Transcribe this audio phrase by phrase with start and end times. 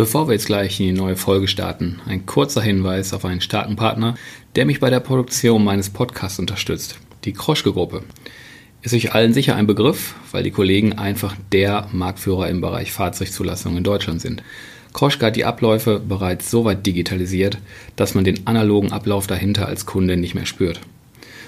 [0.00, 3.76] Bevor wir jetzt gleich in die neue Folge starten, ein kurzer Hinweis auf einen starken
[3.76, 4.14] Partner,
[4.56, 8.02] der mich bei der Produktion meines Podcasts unterstützt, die Kroschke-Gruppe.
[8.80, 13.76] Ist euch allen sicher ein Begriff, weil die Kollegen einfach der Marktführer im Bereich Fahrzeugzulassung
[13.76, 14.42] in Deutschland sind.
[14.94, 17.58] Kroschke hat die Abläufe bereits so weit digitalisiert,
[17.96, 20.80] dass man den analogen Ablauf dahinter als Kunde nicht mehr spürt.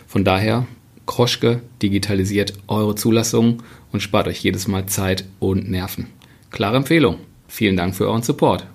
[0.06, 0.66] Von daher,
[1.06, 6.08] Kroschke digitalisiert eure Zulassung und spart euch jedes Mal Zeit und Nerven.
[6.50, 7.16] Klare Empfehlung.
[7.52, 8.66] Vielen Dank für euren Support.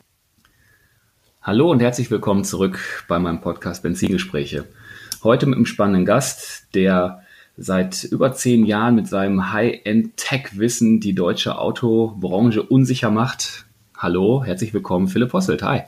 [1.42, 4.66] Hallo und herzlich willkommen zurück bei meinem Podcast Benzingespräche.
[5.23, 7.23] Heute mit einem spannenden Gast, der
[7.58, 13.66] seit über zehn Jahren mit seinem High-End-Tech-Wissen die deutsche Autobranche unsicher macht.
[13.98, 15.64] Hallo, herzlich willkommen, Philipp Posselt.
[15.64, 15.81] Hi.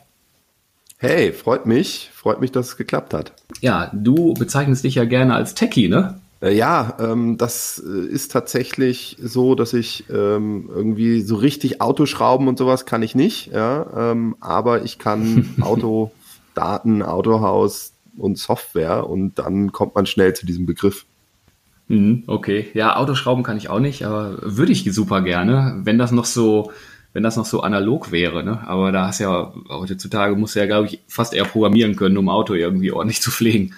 [0.97, 2.09] Hey, freut mich.
[2.11, 3.33] Freut mich, dass es geklappt hat.
[3.61, 6.19] Ja, du bezeichnest dich ja gerne als Techie, ne?
[6.41, 12.47] Äh, ja, ähm, das äh, ist tatsächlich so, dass ich ähm, irgendwie so richtig Autoschrauben
[12.47, 19.37] und sowas kann ich nicht, ja, ähm, aber ich kann Autodaten, Autohaus und Software und
[19.37, 21.05] dann kommt man schnell zu diesem Begriff.
[21.89, 26.11] Mhm, okay, ja, Autoschrauben kann ich auch nicht, aber würde ich super gerne, wenn das
[26.11, 26.71] noch so,
[27.13, 28.65] wenn das noch so analog wäre, ne?
[28.67, 32.29] Aber da hast ja heutzutage musst du ja, glaube ich, fast eher programmieren können, um
[32.29, 33.73] Auto irgendwie ordentlich zu pflegen.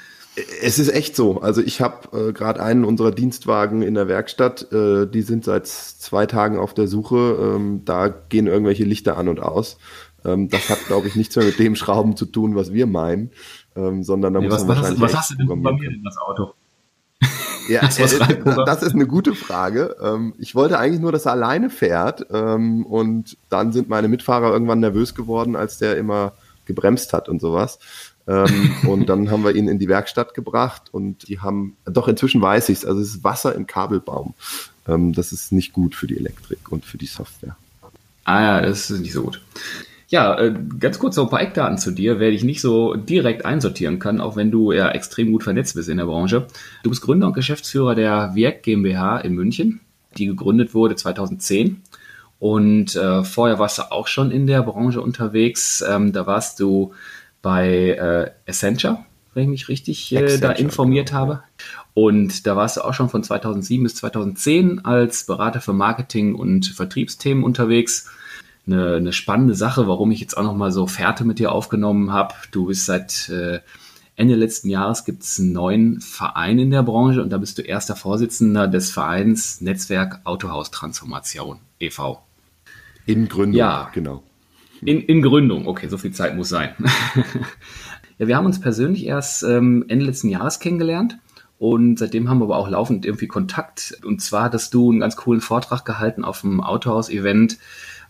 [0.62, 1.42] Es ist echt so.
[1.42, 4.72] Also ich habe äh, gerade einen unserer Dienstwagen in der Werkstatt.
[4.72, 7.38] Äh, die sind seit zwei Tagen auf der Suche.
[7.56, 9.78] Ähm, da gehen irgendwelche Lichter an und aus.
[10.24, 13.32] Ähm, das hat, glaube ich, nichts mehr mit dem Schrauben zu tun, was wir meinen,
[13.76, 16.04] ähm, sondern da nee, muss was, man was, wahrscheinlich was hast du denn programmiert in
[16.04, 16.54] das Auto?
[17.68, 19.96] Ja, äh, das ist eine gute Frage.
[20.02, 22.26] Ähm, ich wollte eigentlich nur, dass er alleine fährt.
[22.32, 26.34] Ähm, und dann sind meine Mitfahrer irgendwann nervös geworden, als der immer
[26.66, 27.80] gebremst hat und sowas.
[28.28, 32.42] Ähm, und dann haben wir ihn in die Werkstatt gebracht und die haben, doch inzwischen
[32.42, 34.34] weiß ich es, also es ist Wasser im Kabelbaum.
[34.88, 37.56] Ähm, das ist nicht gut für die Elektrik und für die Software.
[38.24, 39.42] Ah ja, das ist nicht so gut.
[40.12, 43.46] Ja, äh, ganz kurz so ein paar Eckdaten zu dir, wer ich nicht so direkt
[43.46, 46.48] einsortieren kann, auch wenn du ja extrem gut vernetzt bist in der Branche.
[46.84, 49.80] Du bist Gründer und Geschäftsführer der Wirk GmbH in München,
[50.18, 51.82] die gegründet wurde 2010.
[52.40, 55.82] Und äh, vorher warst du auch schon in der Branche unterwegs.
[55.88, 56.92] Ähm, da warst du
[57.42, 61.20] bei äh, Accenture, wenn ich mich richtig äh, da informiert genau.
[61.20, 61.44] habe.
[61.94, 66.68] Und da warst du auch schon von 2007 bis 2010 als Berater für Marketing und
[66.68, 68.10] Vertriebsthemen unterwegs.
[68.68, 72.14] Eine, eine spannende Sache, warum ich jetzt auch noch mal so Fährte mit dir aufgenommen
[72.14, 72.36] habe.
[72.52, 73.60] Du bist seit äh,
[74.16, 77.64] Ende letzten Jahres gibt es einen neuen Verein in der Branche und da bist du
[77.64, 82.22] erster Vorsitzender des Vereins Netzwerk Autohaus Transformation e.V.
[83.08, 84.22] In Gründung, ja, genau.
[84.84, 86.74] In, in Gründung, okay, so viel Zeit muss sein.
[88.18, 91.18] ja, wir haben uns persönlich erst ähm, Ende letzten Jahres kennengelernt
[91.60, 94.00] und seitdem haben wir aber auch laufend irgendwie Kontakt.
[94.04, 97.60] Und zwar hattest du einen ganz coolen Vortrag gehalten auf dem Autohaus-Event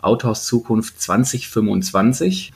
[0.02, 2.54] Autohaus Zukunft 2025.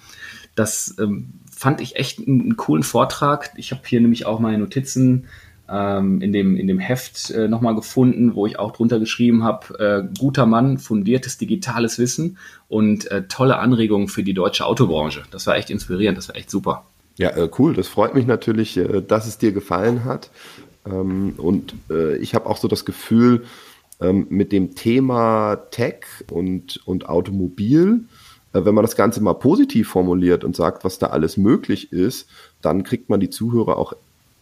[0.56, 3.52] Das ähm, fand ich echt einen coolen Vortrag.
[3.58, 5.26] Ich habe hier nämlich auch meine Notizen
[5.70, 9.80] ähm, in, dem, in dem Heft äh, nochmal gefunden, wo ich auch drunter geschrieben habe,
[9.80, 12.38] äh, guter Mann, fundiertes digitales Wissen
[12.68, 15.24] und äh, tolle Anregungen für die deutsche Autobranche.
[15.32, 16.86] Das war echt inspirierend, das war echt super.
[17.18, 17.74] Ja, äh, cool.
[17.74, 20.30] Das freut mich natürlich, äh, dass es dir gefallen hat.
[20.86, 23.46] Ähm, und äh, ich habe auch so das Gefühl,
[24.02, 28.02] ähm, mit dem Thema Tech und, und Automobil,
[28.52, 32.30] wenn man das Ganze mal positiv formuliert und sagt, was da alles möglich ist,
[32.62, 33.94] dann kriegt man die Zuhörer auch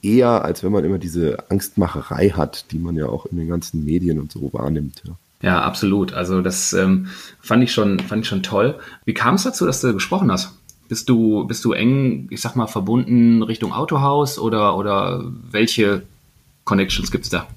[0.03, 3.83] eher, als wenn man immer diese Angstmacherei hat, die man ja auch in den ganzen
[3.83, 5.01] Medien und so wahrnimmt.
[5.07, 5.13] Ja.
[5.43, 6.13] Ja, absolut.
[6.13, 7.07] Also das ähm,
[7.41, 8.79] fand ich schon, fand ich schon toll.
[9.03, 10.53] Wie kam es dazu, dass du gesprochen hast?
[10.87, 15.21] Bist du, bist du eng, ich sag mal, verbunden Richtung Autohaus oder, oder
[15.51, 16.03] welche
[16.63, 17.47] Connections gibt es da?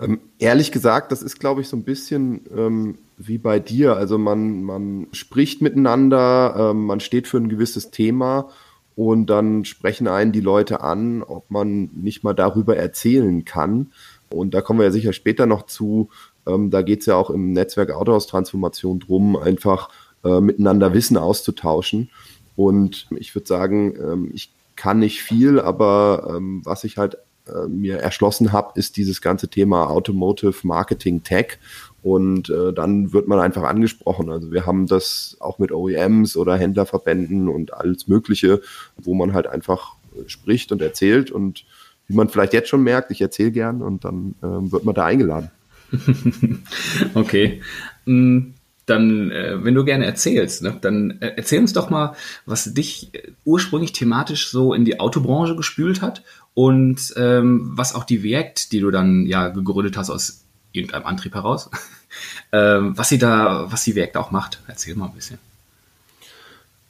[0.00, 3.96] Ähm, ehrlich gesagt, das ist, glaube ich, so ein bisschen ähm, wie bei dir.
[3.96, 8.50] Also man, man spricht miteinander, ähm, man steht für ein gewisses Thema
[8.96, 13.92] und dann sprechen einen die Leute an, ob man nicht mal darüber erzählen kann.
[14.30, 16.08] Und da kommen wir ja sicher später noch zu.
[16.46, 19.90] Ähm, da geht es ja auch im Netzwerk Autohaus-Transformation drum, einfach
[20.24, 22.10] äh, miteinander Wissen auszutauschen.
[22.56, 27.68] Und ich würde sagen, ähm, ich kann nicht viel, aber ähm, was ich halt äh,
[27.68, 31.58] mir erschlossen habe, ist dieses ganze Thema Automotive Marketing Tech.
[32.06, 34.30] Und äh, dann wird man einfach angesprochen.
[34.30, 38.60] Also wir haben das auch mit OEMs oder Händlerverbänden und alles Mögliche,
[38.96, 39.96] wo man halt einfach
[40.28, 41.64] spricht und erzählt und
[42.06, 45.04] wie man vielleicht jetzt schon merkt, ich erzähle gern und dann äh, wird man da
[45.04, 45.50] eingeladen.
[47.14, 47.60] okay.
[48.04, 48.52] Mm,
[48.86, 52.14] dann, äh, wenn du gerne erzählst, ne, dann äh, erzähl uns doch mal,
[52.44, 56.22] was dich äh, ursprünglich thematisch so in die Autobranche gespült hat
[56.54, 60.45] und ähm, was auch die Werkt, die du dann ja gegründet hast aus
[60.76, 61.70] irgendeinem Antrieb heraus,
[62.52, 64.60] ähm, was sie da, was die Werkt auch macht.
[64.66, 65.38] Erzähl mal ein bisschen.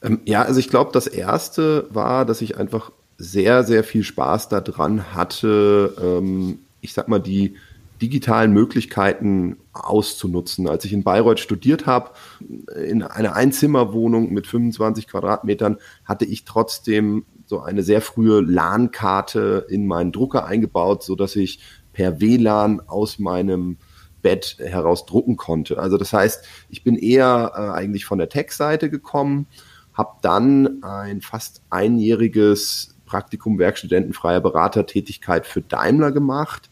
[0.02, 4.48] Ähm, ja, also ich glaube, das erste war, dass ich einfach sehr, sehr viel Spaß
[4.48, 7.56] daran hatte, ähm, ich sag mal, die
[8.00, 10.68] digitalen Möglichkeiten auszunutzen.
[10.68, 12.10] Als ich in Bayreuth studiert habe,
[12.86, 19.86] in einer Einzimmerwohnung mit 25 Quadratmetern, hatte ich trotzdem so eine sehr frühe LAN-Karte in
[19.86, 21.60] meinen Drucker eingebaut, so dass ich
[21.96, 23.78] per WLAN aus meinem
[24.20, 25.78] Bett heraus drucken konnte.
[25.78, 29.46] Also das heißt, ich bin eher äh, eigentlich von der Tech-Seite gekommen,
[29.94, 36.68] habe dann ein fast einjähriges Praktikum Werkstudentenfreier Beratertätigkeit für Daimler gemacht.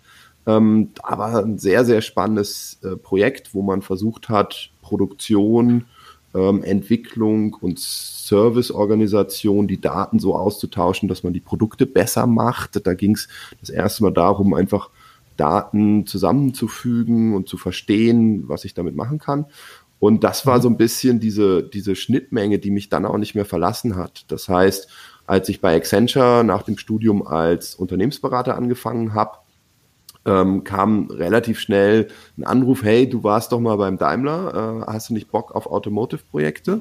[0.46, 5.86] Ähm, aber ein sehr, sehr spannendes äh, Projekt, wo man versucht hat, Produktion,
[6.34, 12.86] ähm, Entwicklung und Serviceorganisation, die Daten so auszutauschen, dass man die Produkte besser macht.
[12.86, 13.28] Da ging es
[13.60, 14.90] das erste Mal darum, einfach
[15.36, 19.46] Daten zusammenzufügen und zu verstehen, was ich damit machen kann.
[19.98, 23.46] Und das war so ein bisschen diese, diese Schnittmenge, die mich dann auch nicht mehr
[23.46, 24.24] verlassen hat.
[24.28, 24.88] Das heißt,
[25.26, 29.38] als ich bei Accenture nach dem Studium als Unternehmensberater angefangen habe,
[30.26, 35.10] ähm, kam relativ schnell ein Anruf, hey, du warst doch mal beim Daimler, äh, hast
[35.10, 36.80] du nicht Bock auf Automotive-Projekte?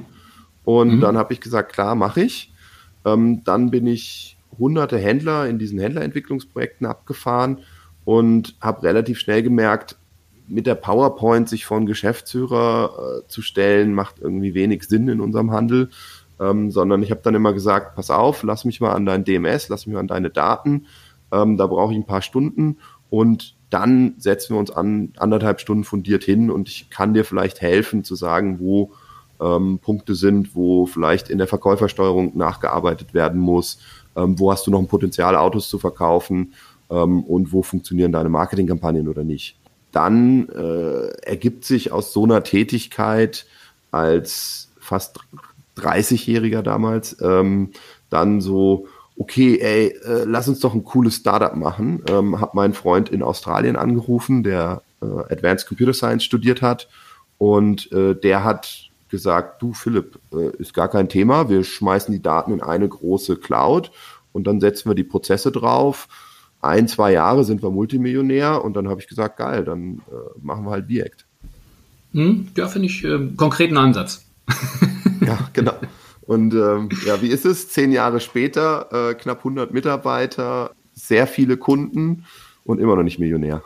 [0.64, 1.02] Und mhm.
[1.02, 2.54] dann habe ich gesagt, klar, mache ich.
[3.06, 7.60] Ähm, dann bin ich hunderte Händler in diesen Händlerentwicklungsprojekten abgefahren
[8.06, 9.98] und habe relativ schnell gemerkt,
[10.48, 15.52] mit der PowerPoint sich von Geschäftsführer äh, zu stellen, macht irgendwie wenig Sinn in unserem
[15.52, 15.90] Handel.
[16.40, 19.70] Ähm, sondern ich habe dann immer gesagt, pass auf, lass mich mal an dein DMS,
[19.70, 20.88] lass mich mal an deine Daten,
[21.32, 22.78] ähm, da brauche ich ein paar Stunden.
[23.10, 26.50] Und dann setzen wir uns an anderthalb Stunden fundiert hin.
[26.50, 28.92] Und ich kann dir vielleicht helfen zu sagen, wo
[29.40, 33.80] ähm, Punkte sind, wo vielleicht in der Verkäufersteuerung nachgearbeitet werden muss,
[34.16, 36.54] ähm, wo hast du noch ein Potenzial, Autos zu verkaufen
[36.89, 39.57] ähm, und wo funktionieren deine Marketingkampagnen oder nicht.
[39.91, 43.45] Dann äh, ergibt sich aus so einer Tätigkeit
[43.91, 45.19] als fast
[45.77, 47.71] 30-Jähriger damals, ähm,
[48.09, 48.88] dann so,
[49.18, 52.03] okay, ey, äh, lass uns doch ein cooles Startup machen.
[52.09, 56.88] Ähm, hab meinen Freund in Australien angerufen, der äh, Advanced Computer Science studiert hat
[57.38, 62.21] und äh, der hat gesagt, du Philipp, äh, ist gar kein Thema, wir schmeißen die
[62.21, 63.91] Daten in eine große Cloud
[64.31, 66.07] und dann setzen wir die Prozesse drauf.
[66.63, 70.65] Ein, zwei Jahre sind wir Multimillionär und dann habe ich gesagt, geil, dann äh, machen
[70.65, 71.25] wir halt Viact.
[72.13, 74.25] Hm, ja, finde ich äh, konkreten Ansatz.
[75.25, 75.75] Ja, genau.
[76.21, 77.69] Und ähm, ja, wie ist es?
[77.69, 82.25] Zehn Jahre später, äh, knapp 100 Mitarbeiter, sehr viele Kunden
[82.66, 83.62] und immer noch nicht Millionär.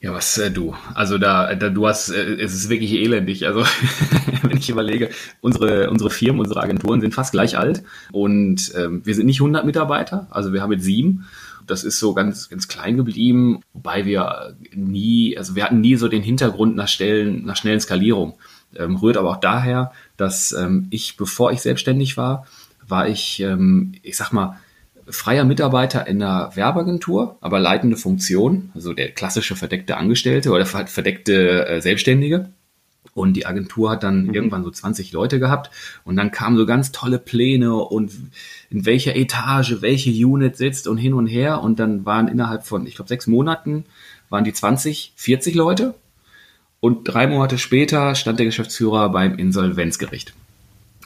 [0.00, 0.74] Ja, was äh, du?
[0.94, 3.46] Also da, da du hast, äh, es ist wirklich elendig.
[3.46, 3.64] Also
[4.42, 5.10] wenn ich überlege,
[5.40, 7.82] unsere unsere Firmen, unsere Agenturen sind fast gleich alt
[8.12, 11.26] und ähm, wir sind nicht 100 Mitarbeiter, also wir haben jetzt sieben.
[11.66, 16.08] Das ist so ganz ganz klein geblieben, wobei wir nie, also wir hatten nie so
[16.08, 18.34] den Hintergrund nach schnellen nach schnellen Skalierung.
[18.76, 22.46] Ähm, rührt aber auch daher, dass ähm, ich, bevor ich selbstständig war,
[22.86, 24.58] war ich, ähm, ich sag mal,
[25.08, 31.66] freier Mitarbeiter in einer Werbeagentur, aber leitende Funktion, also der klassische verdeckte Angestellte oder verdeckte
[31.66, 32.50] äh, Selbstständige.
[33.16, 34.34] Und die Agentur hat dann mhm.
[34.34, 35.70] irgendwann so 20 Leute gehabt
[36.04, 38.12] und dann kamen so ganz tolle Pläne und
[38.68, 41.62] in welcher Etage welche Unit sitzt und hin und her.
[41.62, 43.86] Und dann waren innerhalb von, ich glaube, sechs Monaten
[44.28, 45.94] waren die 20, 40 Leute
[46.80, 50.34] und drei Monate später stand der Geschäftsführer beim Insolvenzgericht.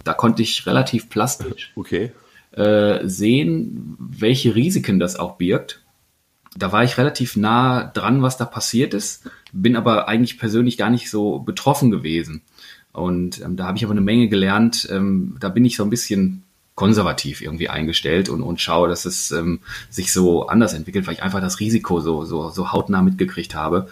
[0.03, 2.11] Da konnte ich relativ plastisch okay.
[2.51, 5.80] äh, sehen, welche Risiken das auch birgt.
[6.57, 10.91] Da war ich relativ nah dran, was da passiert ist, bin aber eigentlich persönlich gar
[10.91, 12.43] nicht so betroffen gewesen.
[12.93, 14.89] Und ähm, da habe ich aber eine Menge gelernt.
[14.91, 16.43] Ähm, da bin ich so ein bisschen
[16.75, 21.23] konservativ irgendwie eingestellt und, und schaue, dass es ähm, sich so anders entwickelt, weil ich
[21.23, 23.89] einfach das Risiko so, so, so hautnah mitgekriegt habe.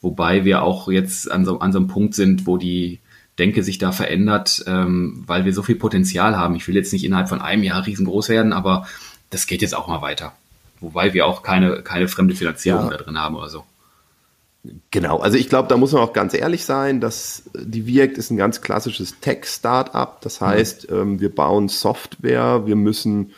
[0.00, 3.00] Wobei wir auch jetzt an so, an so einem Punkt sind, wo die
[3.38, 6.56] Denke sich da verändert, ähm, weil wir so viel Potenzial haben.
[6.56, 8.86] Ich will jetzt nicht innerhalb von einem Jahr riesengroß werden, aber
[9.30, 10.32] das geht jetzt auch mal weiter.
[10.80, 12.90] Wobei wir auch keine, keine fremde Finanzierung ja.
[12.90, 13.64] da drin haben oder so.
[14.90, 18.30] Genau, also ich glaube, da muss man auch ganz ehrlich sein, dass die Viact ist
[18.30, 20.20] ein ganz klassisches Tech-Startup.
[20.20, 20.46] Das mhm.
[20.46, 23.32] heißt, ähm, wir bauen Software, wir müssen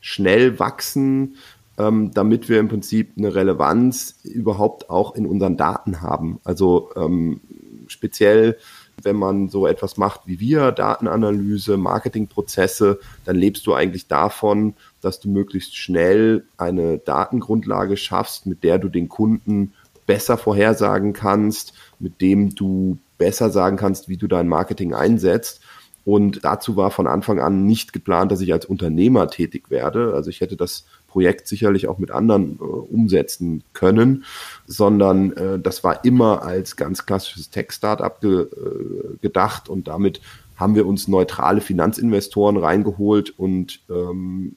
[0.00, 1.36] schnell wachsen,
[1.78, 6.40] ähm, damit wir im Prinzip eine Relevanz überhaupt auch in unseren Daten haben.
[6.44, 7.40] Also ähm,
[7.86, 8.58] speziell
[9.02, 15.20] wenn man so etwas macht wie wir, Datenanalyse, Marketingprozesse, dann lebst du eigentlich davon, dass
[15.20, 19.72] du möglichst schnell eine Datengrundlage schaffst, mit der du den Kunden
[20.06, 25.60] besser vorhersagen kannst, mit dem du besser sagen kannst, wie du dein Marketing einsetzt.
[26.04, 30.14] Und dazu war von Anfang an nicht geplant, dass ich als Unternehmer tätig werde.
[30.14, 34.24] Also ich hätte das Projekt sicherlich auch mit anderen äh, umsetzen können,
[34.66, 40.20] sondern äh, das war immer als ganz klassisches Tech-Startup ge, äh, gedacht und damit
[40.56, 44.56] haben wir uns neutrale Finanzinvestoren reingeholt und ähm,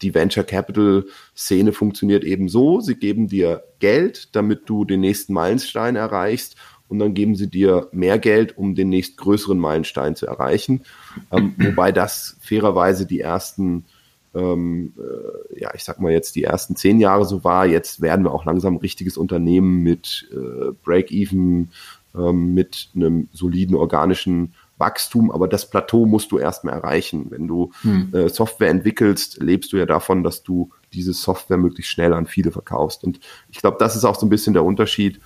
[0.00, 1.04] die Venture Capital
[1.36, 6.56] Szene funktioniert eben so, sie geben dir Geld, damit du den nächsten Meilenstein erreichst
[6.88, 10.82] und dann geben sie dir mehr Geld, um den nächstgrößeren Meilenstein zu erreichen.
[11.30, 13.84] Ähm, wobei das fairerweise die ersten
[14.34, 17.66] ähm, äh, ja, ich sag mal jetzt die ersten zehn Jahre so war.
[17.66, 21.70] Jetzt werden wir auch langsam ein richtiges Unternehmen mit äh, Break-Even,
[22.14, 27.26] ähm, mit einem soliden organischen Wachstum, aber das Plateau musst du erstmal erreichen.
[27.30, 28.14] Wenn du hm.
[28.14, 32.52] äh, Software entwickelst, lebst du ja davon, dass du diese Software möglichst schnell an viele
[32.52, 33.04] verkaufst.
[33.04, 33.20] Und
[33.50, 35.20] ich glaube, das ist auch so ein bisschen der Unterschied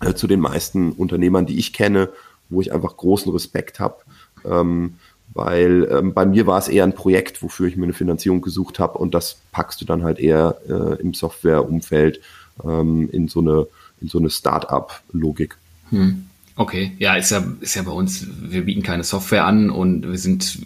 [0.00, 2.10] äh, zu den meisten Unternehmern, die ich kenne,
[2.48, 3.96] wo ich einfach großen Respekt habe.
[4.44, 4.94] Ähm,
[5.34, 8.78] weil ähm, bei mir war es eher ein Projekt, wofür ich mir eine Finanzierung gesucht
[8.78, 12.20] habe und das packst du dann halt eher äh, im Softwareumfeld
[12.64, 13.66] ähm, in so eine
[14.00, 15.56] in so eine Start-up-Logik.
[15.90, 16.26] Hm.
[16.58, 20.16] Okay, ja, ist ja, ist ja bei uns, wir bieten keine Software an und wir
[20.16, 20.60] sind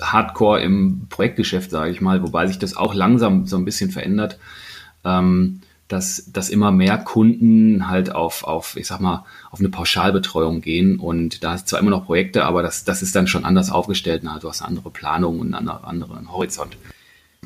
[0.00, 4.38] hardcore im Projektgeschäft, sage ich mal, wobei sich das auch langsam so ein bisschen verändert.
[5.04, 10.60] Ähm, dass, dass immer mehr Kunden halt auf, auf, ich sag mal, auf eine Pauschalbetreuung
[10.60, 10.98] gehen.
[10.98, 14.22] Und da du zwar immer noch Projekte, aber das, das ist dann schon anders aufgestellt.
[14.24, 16.76] Na, du hast eine andere Planung und einen anderen Horizont.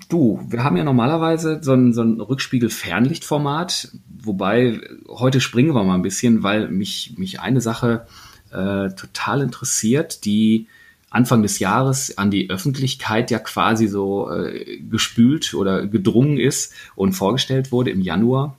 [0.08, 3.90] Du, wir haben ja normalerweise so ein, so ein Rückspiegel-Fernlichtformat,
[4.22, 8.06] wobei heute springen wir mal ein bisschen, weil mich, mich eine Sache
[8.50, 10.66] äh, total interessiert, die
[11.10, 17.12] Anfang des Jahres an die Öffentlichkeit ja quasi so äh, gespült oder gedrungen ist und
[17.12, 18.56] vorgestellt wurde im Januar.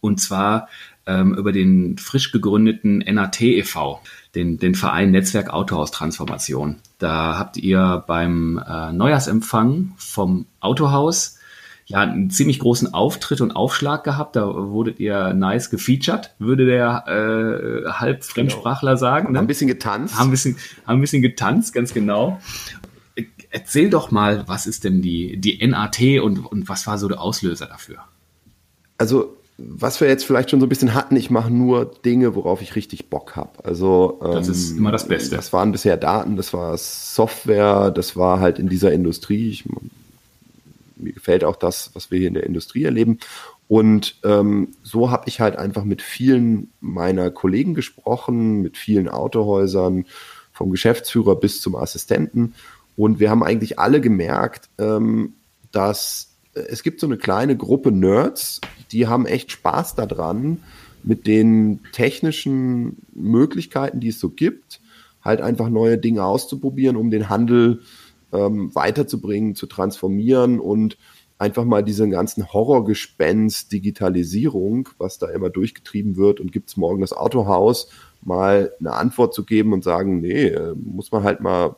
[0.00, 0.68] Und zwar
[1.06, 4.00] ähm, über den frisch gegründeten NAT e.V.,
[4.34, 6.76] den, den Verein Netzwerk Autohaus Transformation.
[6.98, 11.35] Da habt ihr beim äh, Neujahrsempfang vom Autohaus
[11.86, 14.36] ja einen ziemlich großen Auftritt und Aufschlag gehabt.
[14.36, 19.00] Da wurdet ihr nice gefeatured, würde der äh, halb Fremdsprachler genau.
[19.00, 19.32] sagen.
[19.32, 19.38] Ne?
[19.38, 20.18] Haben ein bisschen getanzt.
[20.18, 22.40] Haben ein bisschen, haben ein bisschen getanzt, ganz genau.
[23.50, 27.20] Erzähl doch mal, was ist denn die, die NAT und, und was war so der
[27.20, 27.98] Auslöser dafür?
[28.98, 32.60] Also was wir jetzt vielleicht schon so ein bisschen hatten, ich mache nur Dinge, worauf
[32.60, 33.64] ich richtig Bock habe.
[33.64, 35.34] Also ähm, das ist immer das Beste.
[35.34, 39.48] Das waren bisher Daten, das war Software, das war halt in dieser Industrie.
[39.48, 39.64] Ich
[40.96, 43.18] mir gefällt auch das, was wir hier in der Industrie erleben.
[43.68, 50.06] Und ähm, so habe ich halt einfach mit vielen meiner Kollegen gesprochen, mit vielen Autohäusern,
[50.52, 52.54] vom Geschäftsführer bis zum Assistenten.
[52.96, 55.34] Und wir haben eigentlich alle gemerkt, ähm,
[55.70, 60.62] dass es gibt so eine kleine Gruppe Nerds, die haben echt Spaß daran,
[61.02, 64.80] mit den technischen Möglichkeiten, die es so gibt,
[65.22, 67.84] halt einfach neue Dinge auszuprobieren, um den Handel äh,
[68.32, 70.98] ähm, weiterzubringen, zu transformieren und
[71.38, 77.00] einfach mal diesen ganzen Horrorgespenst Digitalisierung, was da immer durchgetrieben wird und gibt es morgen
[77.00, 77.88] das Autohaus,
[78.22, 81.76] mal eine Antwort zu geben und sagen, nee, muss man halt mal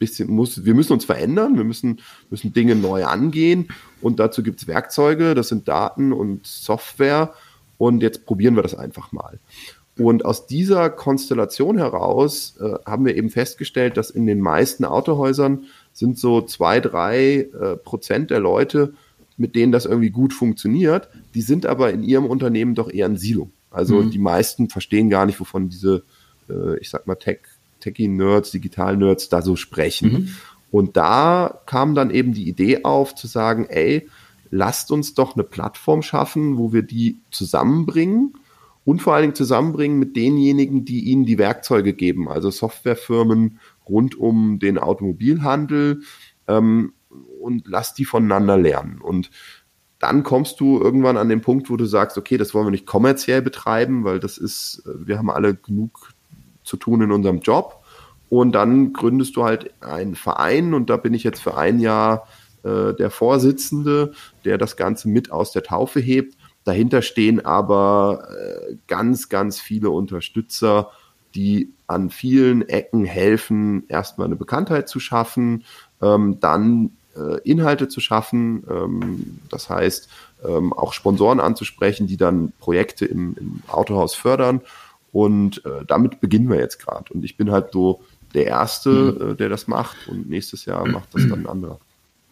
[0.00, 3.68] bisschen, muss, wir müssen uns verändern, wir müssen, müssen Dinge neu angehen
[4.00, 7.34] und dazu gibt es Werkzeuge, das sind Daten und Software
[7.78, 9.38] und jetzt probieren wir das einfach mal.
[9.98, 15.66] Und aus dieser Konstellation heraus äh, haben wir eben festgestellt, dass in den meisten Autohäusern
[16.00, 18.94] sind so zwei, drei äh, Prozent der Leute,
[19.36, 21.10] mit denen das irgendwie gut funktioniert.
[21.34, 23.50] Die sind aber in ihrem Unternehmen doch eher ein Silo.
[23.70, 24.10] Also mhm.
[24.10, 26.02] die meisten verstehen gar nicht, wovon diese,
[26.48, 27.40] äh, ich sag mal, Tech,
[27.80, 30.12] Techie-Nerds, Digital-Nerds da so sprechen.
[30.12, 30.28] Mhm.
[30.70, 34.08] Und da kam dann eben die Idee auf, zu sagen, ey,
[34.50, 38.32] lasst uns doch eine Plattform schaffen, wo wir die zusammenbringen
[38.86, 43.58] und vor allen Dingen zusammenbringen mit denjenigen, die ihnen die Werkzeuge geben, also Softwarefirmen,
[43.90, 46.00] rund um den Automobilhandel
[46.48, 46.92] ähm,
[47.40, 49.00] und lass die voneinander lernen.
[49.00, 49.30] Und
[49.98, 52.86] dann kommst du irgendwann an den Punkt, wo du sagst, okay, das wollen wir nicht
[52.86, 56.12] kommerziell betreiben, weil das ist, äh, wir haben alle genug
[56.64, 57.84] zu tun in unserem Job.
[58.28, 62.28] Und dann gründest du halt einen Verein und da bin ich jetzt für ein Jahr
[62.62, 64.12] äh, der Vorsitzende,
[64.44, 66.36] der das Ganze mit aus der Taufe hebt.
[66.64, 70.90] Dahinter stehen aber äh, ganz, ganz viele Unterstützer,
[71.34, 75.64] die an vielen Ecken helfen, erstmal eine Bekanntheit zu schaffen,
[76.00, 78.64] ähm, dann äh, Inhalte zu schaffen.
[78.70, 80.08] Ähm, das heißt,
[80.46, 84.60] ähm, auch Sponsoren anzusprechen, die dann Projekte im, im Autohaus fördern.
[85.12, 87.12] Und äh, damit beginnen wir jetzt gerade.
[87.12, 88.02] Und ich bin halt so
[88.34, 89.30] der Erste, mhm.
[89.30, 90.08] äh, der das macht.
[90.08, 91.78] Und nächstes Jahr macht das dann ein anderer.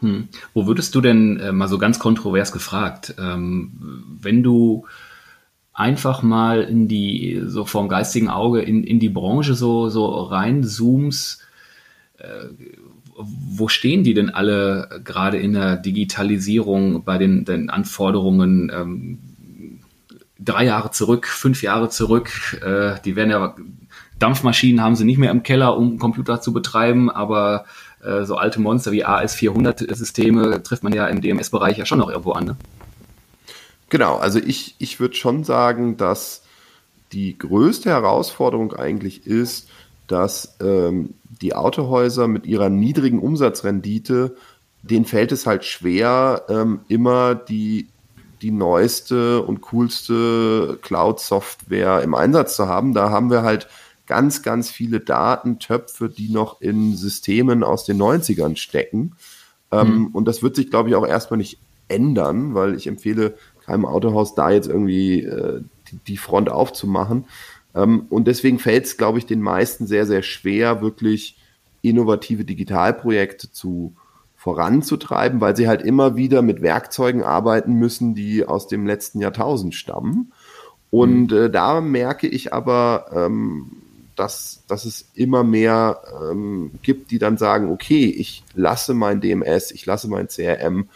[0.01, 0.29] Hm.
[0.55, 4.87] Wo würdest du denn äh, mal so ganz kontrovers gefragt, ähm, wenn du
[5.79, 11.47] einfach mal in die, so vom geistigen Auge in, in die Branche so, so reinzoomst,
[12.19, 12.25] äh,
[13.17, 18.73] wo stehen die denn alle gerade in der Digitalisierung bei den, den Anforderungen?
[18.75, 19.19] Ähm,
[20.41, 23.55] drei Jahre zurück, fünf Jahre zurück, äh, die werden ja
[24.19, 27.67] Dampfmaschinen haben sie nicht mehr im Keller, um Computer zu betreiben, aber
[28.03, 32.33] äh, so alte Monster wie AS400-Systeme trifft man ja im DMS-Bereich ja schon noch irgendwo
[32.33, 32.47] an.
[32.47, 32.57] Ne?
[33.91, 36.43] Genau, also ich, ich würde schon sagen, dass
[37.13, 39.69] die größte Herausforderung eigentlich ist,
[40.07, 44.37] dass ähm, die Autohäuser mit ihrer niedrigen Umsatzrendite,
[44.83, 47.89] denen fällt es halt schwer, ähm, immer die,
[48.43, 52.95] die neueste und coolste Cloud-Software im Einsatz zu haben.
[52.95, 53.69] Da haben wir halt
[54.07, 59.13] ganz, ganz viele Datentöpfe, die noch in Systemen aus den 90ern stecken.
[59.71, 60.07] Ähm, mhm.
[60.09, 63.35] Und das wird sich, glaube ich, auch erstmal nicht ändern, weil ich empfehle
[63.69, 65.61] keinem Autohaus da jetzt irgendwie äh,
[65.91, 67.27] die, die, Front aufzumachen.
[67.75, 71.37] Ähm, und deswegen fällt es, glaube ich, den meisten sehr, sehr schwer, wirklich
[71.83, 73.95] innovative Digitalprojekte zu
[74.37, 79.75] voranzutreiben, weil sie halt immer wieder mit Werkzeugen arbeiten müssen, die aus dem letzten Jahrtausend
[79.75, 80.33] stammen.
[80.91, 81.37] Und mhm.
[81.37, 83.71] äh, da merke ich aber, ähm,
[84.17, 89.71] dass, dass es immer mehr ähm, gibt, die dann sagen, okay, ich lasse mein DMS,
[89.71, 90.89] ich lasse mein CRM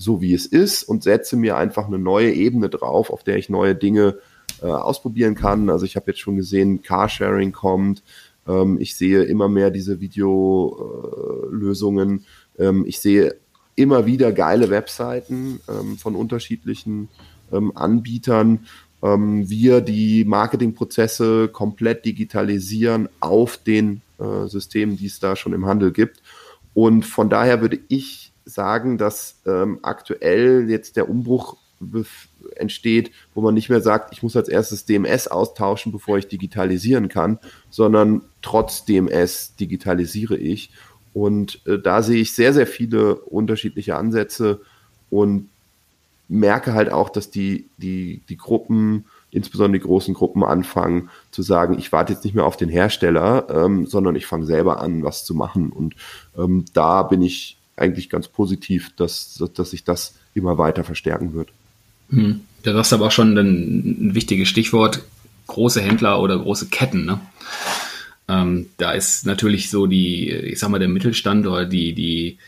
[0.00, 3.50] so wie es ist und setze mir einfach eine neue Ebene drauf, auf der ich
[3.50, 4.16] neue Dinge
[4.62, 5.68] äh, ausprobieren kann.
[5.68, 8.02] Also ich habe jetzt schon gesehen, Carsharing kommt,
[8.48, 12.24] ähm, ich sehe immer mehr diese Videolösungen,
[12.56, 13.36] äh, ähm, ich sehe
[13.76, 17.10] immer wieder geile Webseiten ähm, von unterschiedlichen
[17.52, 18.60] ähm, Anbietern
[19.02, 25.66] ähm, wir die Marketingprozesse komplett digitalisieren auf den äh, Systemen, die es da schon im
[25.66, 26.22] Handel gibt.
[26.72, 31.56] Und von daher würde ich sagen, dass ähm, aktuell jetzt der Umbruch
[32.56, 37.08] entsteht, wo man nicht mehr sagt, ich muss als erstes DMS austauschen, bevor ich digitalisieren
[37.08, 37.38] kann,
[37.70, 40.72] sondern trotz DMS digitalisiere ich.
[41.12, 44.60] Und äh, da sehe ich sehr, sehr viele unterschiedliche Ansätze
[45.08, 45.48] und
[46.28, 51.76] merke halt auch, dass die, die, die Gruppen, insbesondere die großen Gruppen, anfangen zu sagen,
[51.78, 55.24] ich warte jetzt nicht mehr auf den Hersteller, ähm, sondern ich fange selber an, was
[55.24, 55.72] zu machen.
[55.72, 55.96] Und
[56.38, 61.48] ähm, da bin ich eigentlich ganz positiv, dass, dass sich das immer weiter verstärken wird.
[62.10, 62.40] Hm.
[62.62, 65.02] Da sagst du aber auch schon ein, ein wichtiges Stichwort,
[65.46, 67.06] große Händler oder große Ketten.
[67.06, 67.20] Ne?
[68.28, 72.38] Ähm, da ist natürlich so die, ich sag mal, der Mittelstand oder die, die,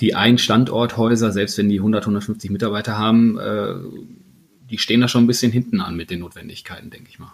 [0.00, 3.74] die Ein-Standorthäuser, selbst wenn die 100, 150 Mitarbeiter haben, äh,
[4.70, 7.32] die stehen da schon ein bisschen hinten an mit den Notwendigkeiten, denke ich mal.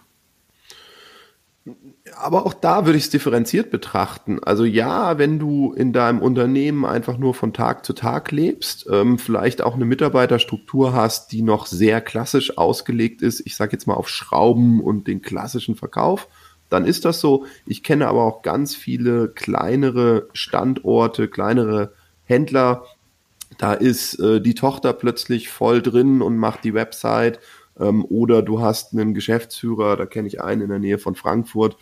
[2.16, 4.38] Aber auch da würde ich es differenziert betrachten.
[4.42, 9.18] Also ja, wenn du in deinem Unternehmen einfach nur von Tag zu Tag lebst, ähm,
[9.18, 13.94] vielleicht auch eine Mitarbeiterstruktur hast, die noch sehr klassisch ausgelegt ist, ich sage jetzt mal
[13.94, 16.28] auf Schrauben und den klassischen Verkauf,
[16.68, 17.46] dann ist das so.
[17.66, 21.92] Ich kenne aber auch ganz viele kleinere Standorte, kleinere
[22.24, 22.84] Händler,
[23.58, 27.38] da ist äh, die Tochter plötzlich voll drin und macht die Website.
[27.78, 31.76] Ähm, oder du hast einen Geschäftsführer, da kenne ich einen in der Nähe von Frankfurt,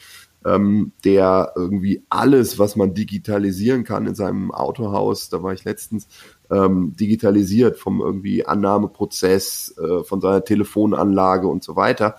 [0.45, 6.09] ähm, der irgendwie alles, was man digitalisieren kann in seinem Autohaus, da war ich letztens,
[6.51, 12.17] ähm, digitalisiert vom irgendwie Annahmeprozess, äh, von seiner Telefonanlage und so weiter.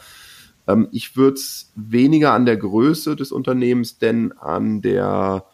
[0.68, 5.46] Ähm, ich würde es weniger an der Größe des Unternehmens, denn an der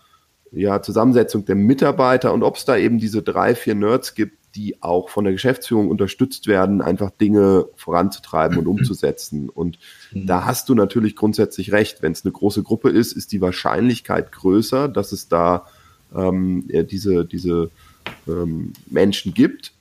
[0.51, 4.81] ja, Zusammensetzung der Mitarbeiter und ob es da eben diese drei, vier Nerds gibt, die
[4.81, 9.49] auch von der Geschäftsführung unterstützt werden, einfach Dinge voranzutreiben und umzusetzen.
[9.49, 9.79] Und
[10.12, 10.25] mhm.
[10.25, 12.01] da hast du natürlich grundsätzlich recht.
[12.01, 15.67] Wenn es eine große Gruppe ist, ist die Wahrscheinlichkeit größer, dass es da
[16.15, 17.69] ähm, diese, diese
[18.27, 19.73] ähm, Menschen gibt.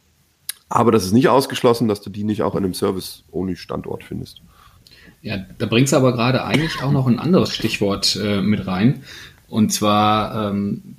[0.69, 4.43] Aber das ist nicht ausgeschlossen, dass du die nicht auch in einem Service-Only-Standort findest.
[5.23, 9.03] Ja, da bringst du aber gerade eigentlich auch noch ein anderes Stichwort äh, mit rein.
[9.49, 10.97] Und zwar ähm,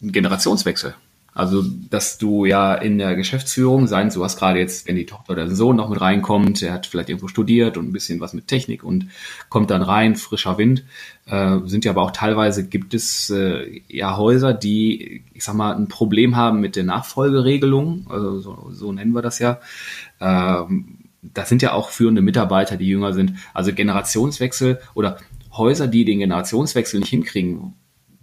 [0.00, 0.94] Generationswechsel.
[1.38, 5.34] Also, dass du ja in der Geschäftsführung sein, du hast gerade jetzt, wenn die Tochter
[5.34, 8.32] oder der Sohn noch mit reinkommt, er hat vielleicht irgendwo studiert und ein bisschen was
[8.32, 9.06] mit Technik und
[9.48, 10.82] kommt dann rein, frischer Wind,
[11.26, 15.76] äh, sind ja aber auch teilweise gibt es äh, ja Häuser, die, ich sag mal,
[15.76, 19.60] ein Problem haben mit der Nachfolgeregelung, also so, so nennen wir das ja.
[20.20, 23.34] Ähm, das sind ja auch führende Mitarbeiter, die jünger sind.
[23.54, 25.18] Also Generationswechsel oder
[25.52, 27.74] Häuser, die den Generationswechsel nicht hinkriegen,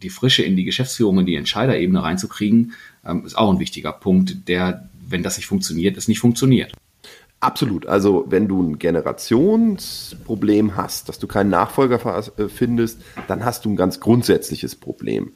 [0.06, 2.74] die Frische in die Geschäftsführung, in die Entscheiderebene reinzukriegen,
[3.06, 6.72] ähm, ist auch ein wichtiger Punkt, der wenn das nicht funktioniert, es nicht funktioniert.
[7.40, 7.86] Absolut.
[7.86, 12.00] Also wenn du ein Generationsproblem hast, dass du keinen Nachfolger
[12.38, 15.34] äh, findest, dann hast du ein ganz grundsätzliches Problem.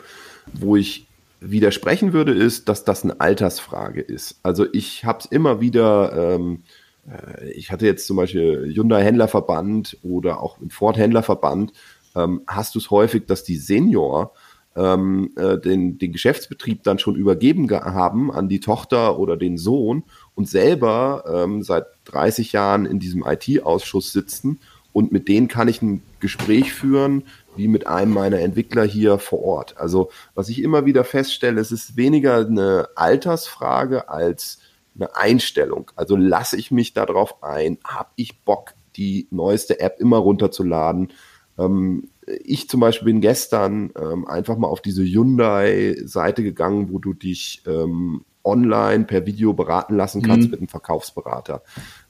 [0.54, 1.06] Wo ich
[1.40, 4.40] widersprechen würde, ist, dass das eine Altersfrage ist.
[4.44, 6.64] Also ich habe es immer wieder, ähm,
[7.08, 11.74] äh, ich hatte jetzt zum Beispiel Hyundai Händlerverband oder auch im Ford Händlerverband,
[12.16, 14.34] ähm, hast du es häufig, dass die Senior
[14.80, 20.04] ähm, äh, den, den Geschäftsbetrieb dann schon übergeben haben an die Tochter oder den Sohn
[20.36, 24.60] und selber ähm, seit 30 Jahren in diesem IT-Ausschuss sitzen
[24.94, 27.24] und mit denen kann ich ein Gespräch führen,
[27.58, 29.78] wie mit einem meiner Entwickler hier vor Ort.
[29.78, 34.60] Also was ich immer wieder feststelle, es ist weniger eine Altersfrage als
[34.96, 35.92] eine Einstellung.
[35.96, 41.12] Also lasse ich mich darauf ein, habe ich Bock, die neueste App immer runterzuladen.
[41.58, 42.10] Ähm,
[42.44, 47.64] ich zum Beispiel bin gestern ähm, einfach mal auf diese Hyundai-Seite gegangen, wo du dich
[47.66, 50.52] ähm, online per Video beraten lassen kannst mhm.
[50.52, 51.62] mit einem Verkaufsberater.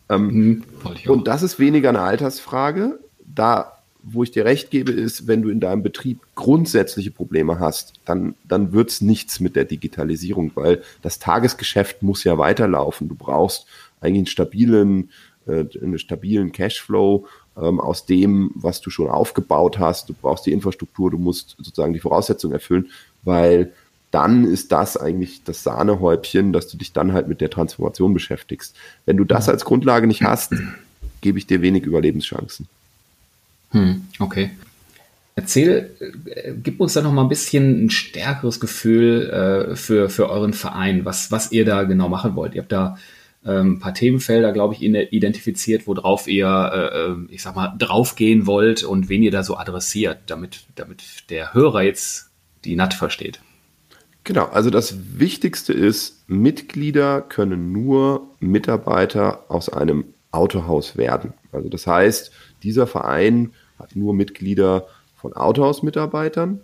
[0.09, 0.63] Ähm, mhm,
[1.07, 2.99] und das ist weniger eine Altersfrage.
[3.25, 7.93] Da, wo ich dir recht gebe, ist, wenn du in deinem Betrieb grundsätzliche Probleme hast,
[8.05, 13.09] dann, dann es nichts mit der Digitalisierung, weil das Tagesgeschäft muss ja weiterlaufen.
[13.09, 13.67] Du brauchst
[14.01, 15.09] eigentlich einen stabilen,
[15.49, 20.09] äh, einen stabilen Cashflow ähm, aus dem, was du schon aufgebaut hast.
[20.09, 22.89] Du brauchst die Infrastruktur, du musst sozusagen die Voraussetzungen erfüllen,
[23.23, 23.73] weil
[24.11, 28.75] dann ist das eigentlich das Sahnehäubchen, dass du dich dann halt mit der Transformation beschäftigst.
[29.05, 30.53] Wenn du das als Grundlage nicht hast,
[31.21, 32.67] gebe ich dir wenig Überlebenschancen.
[33.71, 34.51] Hm, okay.
[35.35, 40.29] Erzähl, äh, gib uns da noch mal ein bisschen ein stärkeres Gefühl äh, für, für
[40.29, 42.55] euren Verein, was, was ihr da genau machen wollt.
[42.55, 42.97] Ihr habt da
[43.45, 48.47] ähm, ein paar Themenfelder, glaube ich, identifiziert, worauf ihr, äh, äh, ich sag mal, draufgehen
[48.47, 52.31] wollt und wen ihr da so adressiert, damit, damit der Hörer jetzt
[52.65, 53.39] die NAT versteht.
[54.25, 61.33] Genau, also das Wichtigste ist, Mitglieder können nur Mitarbeiter aus einem Autohaus werden.
[61.51, 66.61] Also das heißt, dieser Verein hat nur Mitglieder von Autohaus-Mitarbeitern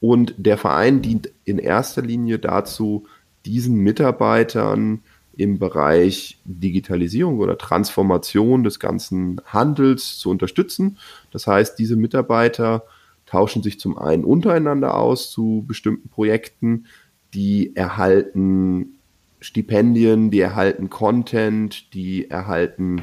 [0.00, 3.06] und der Verein dient in erster Linie dazu,
[3.44, 5.02] diesen Mitarbeitern
[5.36, 10.98] im Bereich Digitalisierung oder Transformation des ganzen Handels zu unterstützen.
[11.30, 12.84] Das heißt, diese Mitarbeiter
[13.26, 16.86] tauschen sich zum einen untereinander aus zu bestimmten Projekten,
[17.34, 18.98] die erhalten
[19.40, 23.02] Stipendien, die erhalten Content, die erhalten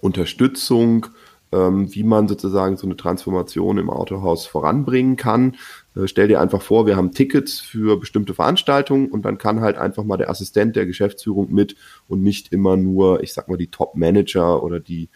[0.00, 1.06] Unterstützung,
[1.52, 5.56] ähm, wie man sozusagen so eine Transformation im Autohaus voranbringen kann.
[5.96, 9.76] Äh, stell dir einfach vor, wir haben Tickets für bestimmte Veranstaltungen und dann kann halt
[9.76, 11.76] einfach mal der Assistent der Geschäftsführung mit
[12.08, 15.08] und nicht immer nur, ich sag mal, die Top-Manager oder die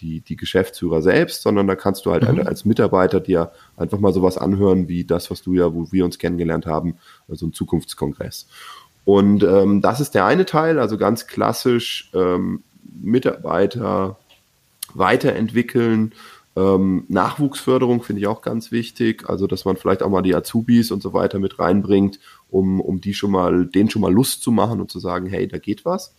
[0.00, 2.46] die, die Geschäftsführer selbst, sondern da kannst du halt mhm.
[2.46, 6.18] als Mitarbeiter dir einfach mal sowas anhören, wie das, was du ja, wo wir uns
[6.18, 6.94] kennengelernt haben,
[7.28, 8.46] also ein Zukunftskongress.
[9.04, 12.62] Und ähm, das ist der eine Teil, also ganz klassisch ähm,
[13.00, 14.18] Mitarbeiter
[14.94, 16.12] weiterentwickeln.
[16.58, 20.90] Ähm, Nachwuchsförderung finde ich auch ganz wichtig, also dass man vielleicht auch mal die Azubis
[20.90, 22.18] und so weiter mit reinbringt,
[22.50, 25.46] um, um die schon mal, denen schon mal Lust zu machen und zu sagen, hey,
[25.46, 26.16] da geht was.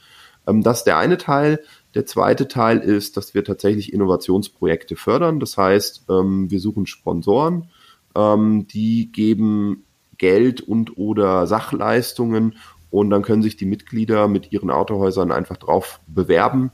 [0.47, 1.60] Ähm, das ist der eine Teil.
[1.93, 5.41] Der zweite Teil ist, dass wir tatsächlich Innovationsprojekte fördern.
[5.41, 7.69] Das heißt, ähm, wir suchen Sponsoren,
[8.15, 9.84] ähm, die geben
[10.17, 12.56] Geld und oder Sachleistungen
[12.91, 16.71] und dann können sich die Mitglieder mit ihren Autohäusern einfach drauf bewerben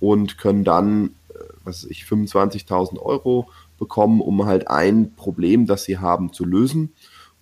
[0.00, 1.10] und können dann,
[1.64, 3.48] was weiß ich, 25.000 Euro
[3.78, 6.92] bekommen, um halt ein Problem, das sie haben, zu lösen.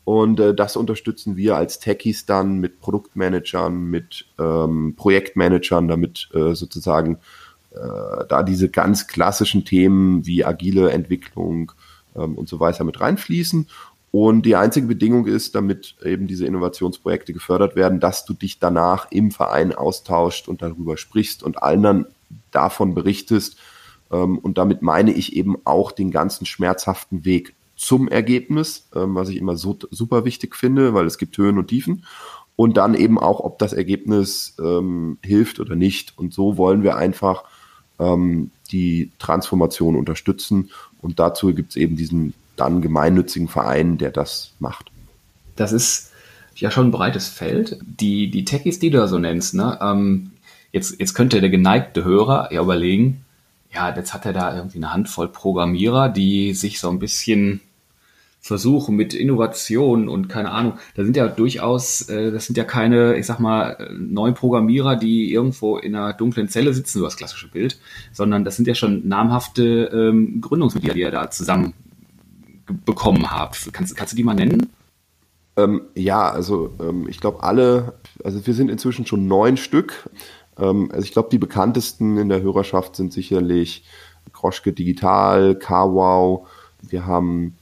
[0.04, 6.54] Und äh, das unterstützen wir als Techies dann mit Produktmanagern, mit ähm, Projektmanagern, damit äh,
[6.54, 7.18] sozusagen
[7.72, 11.72] äh, da diese ganz klassischen Themen wie agile Entwicklung
[12.16, 13.68] ähm, und so weiter mit reinfließen.
[14.12, 19.12] Und die einzige Bedingung ist, damit eben diese Innovationsprojekte gefördert werden, dass du dich danach
[19.12, 22.06] im Verein austauscht und darüber sprichst und allen dann
[22.50, 23.56] davon berichtest.
[24.10, 29.28] Ähm, und damit meine ich eben auch den ganzen schmerzhaften Weg zum Ergebnis, ähm, was
[29.30, 32.04] ich immer so, super wichtig finde, weil es gibt Höhen und Tiefen.
[32.56, 36.18] Und dann eben auch, ob das Ergebnis ähm, hilft oder nicht.
[36.18, 37.44] Und so wollen wir einfach
[37.98, 40.70] ähm, die Transformation unterstützen.
[41.00, 44.90] Und dazu gibt es eben diesen dann gemeinnützigen Verein, der das macht.
[45.56, 46.12] Das ist
[46.54, 47.78] ja schon ein breites Feld.
[47.80, 49.78] Die, die Techies, die du da so nennst, ne?
[49.80, 50.32] Ähm,
[50.70, 53.24] jetzt, jetzt könnte der geneigte Hörer ja überlegen,
[53.72, 57.61] ja, jetzt hat er da irgendwie eine Handvoll Programmierer, die sich so ein bisschen
[58.40, 63.16] versuchen mit Innovation und keine Ahnung, da sind ja durchaus, äh, das sind ja keine,
[63.16, 67.48] ich sag mal, neuen Programmierer, die irgendwo in einer dunklen Zelle sitzen, so das klassische
[67.48, 67.78] Bild,
[68.12, 71.74] sondern das sind ja schon namhafte ähm, Gründungsmitglieder, die ihr da zusammen
[72.87, 73.70] bekommen habt.
[73.72, 74.70] Kannst, kannst du die mal nennen?
[75.56, 80.09] Ähm, ja, also ähm, ich glaube alle, also wir sind inzwischen schon neun Stück.
[80.60, 83.84] Ähm, also ich glaube, die bekanntesten in der Hörerschaft sind sicherlich
[84.32, 86.46] Kroschke Digital, CarWow.
[86.82, 87.56] Wir haben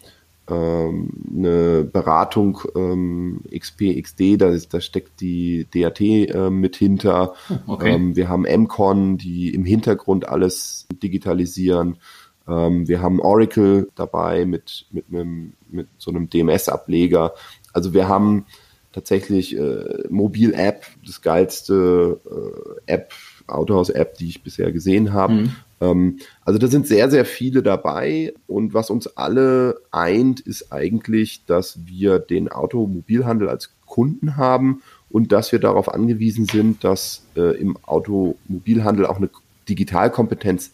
[0.50, 7.34] ähm, eine Beratung ähm, XP, XD, da, ist, da steckt die DAT äh, mit hinter.
[7.66, 7.92] Oh, okay.
[7.92, 11.98] Ähm, wir haben MCON, die im Hintergrund alles digitalisieren.
[12.46, 17.34] Ähm, wir haben Oracle dabei mit, mit, einem, mit so einem DMS-Ableger.
[17.72, 18.46] Also wir haben
[18.92, 23.12] tatsächlich äh, Mobil-App, das geilste äh, App,
[23.46, 25.35] Autohaus-App, die ich bisher gesehen habe.
[25.35, 25.57] Mhm.
[25.81, 28.35] Ähm, also da sind sehr, sehr viele dabei.
[28.46, 35.33] Und was uns alle eint, ist eigentlich, dass wir den Automobilhandel als Kunden haben und
[35.33, 39.31] dass wir darauf angewiesen sind, dass äh, im Automobilhandel auch eine
[39.68, 40.72] Digitalkompetenz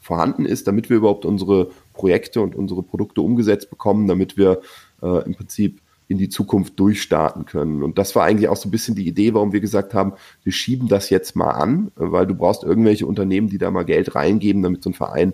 [0.00, 4.60] vorhanden ist, damit wir überhaupt unsere Projekte und unsere Produkte umgesetzt bekommen, damit wir
[5.00, 5.80] äh, im Prinzip
[6.12, 7.82] in die Zukunft durchstarten können.
[7.82, 10.12] Und das war eigentlich auch so ein bisschen die Idee, warum wir gesagt haben,
[10.44, 14.14] wir schieben das jetzt mal an, weil du brauchst irgendwelche Unternehmen, die da mal Geld
[14.14, 15.32] reingeben, damit so ein Verein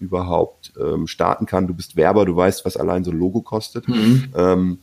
[0.00, 1.66] überhaupt ähm, starten kann.
[1.66, 3.86] Du bist Werber, du weißt, was allein so ein Logo kostet.
[3.86, 4.24] Mhm.
[4.34, 4.78] Ähm,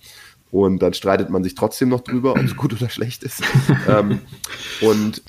[0.51, 3.41] und dann streitet man sich trotzdem noch drüber, ob es gut oder schlecht ist.
[3.87, 4.19] ähm,
[4.81, 5.23] und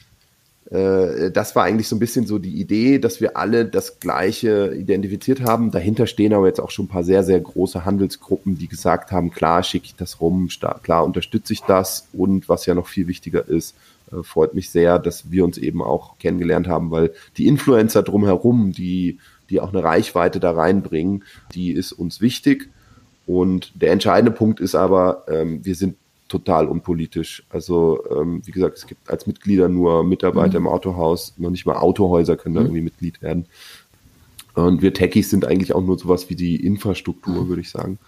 [0.72, 5.42] das war eigentlich so ein bisschen so die Idee, dass wir alle das Gleiche identifiziert
[5.42, 5.70] haben.
[5.70, 9.30] Dahinter stehen aber jetzt auch schon ein paar sehr, sehr große Handelsgruppen, die gesagt haben,
[9.30, 10.48] klar schicke ich das rum,
[10.82, 13.74] klar unterstütze ich das und was ja noch viel wichtiger ist,
[14.12, 18.72] äh, freut mich sehr, dass wir uns eben auch kennengelernt haben, weil die Influencer drumherum,
[18.72, 19.18] die,
[19.50, 22.70] die auch eine Reichweite da reinbringen, die ist uns wichtig.
[23.26, 25.96] Und der entscheidende Punkt ist aber, ähm, wir sind
[26.32, 27.44] total unpolitisch.
[27.50, 30.66] Also ähm, wie gesagt, es gibt als Mitglieder nur Mitarbeiter mhm.
[30.66, 32.68] im Autohaus, noch nicht mal Autohäuser können da mhm.
[32.68, 33.44] irgendwie Mitglied werden.
[34.54, 37.48] Und wir Techies sind eigentlich auch nur sowas wie die Infrastruktur, mhm.
[37.48, 37.98] würde ich sagen.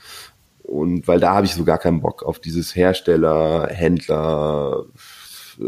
[0.62, 4.86] Und weil da habe ich so gar keinen Bock auf dieses Hersteller, Händler,
[5.60, 5.64] äh,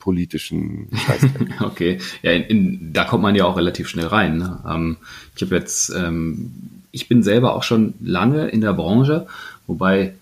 [0.00, 1.60] politischen Scheißdreck.
[1.60, 4.38] okay, ja, in, in, da kommt man ja auch relativ schnell rein.
[4.38, 4.58] Ne?
[4.68, 4.96] Ähm,
[5.36, 6.50] ich habe jetzt, ähm,
[6.90, 9.28] ich bin selber auch schon lange in der Branche,
[9.68, 10.14] wobei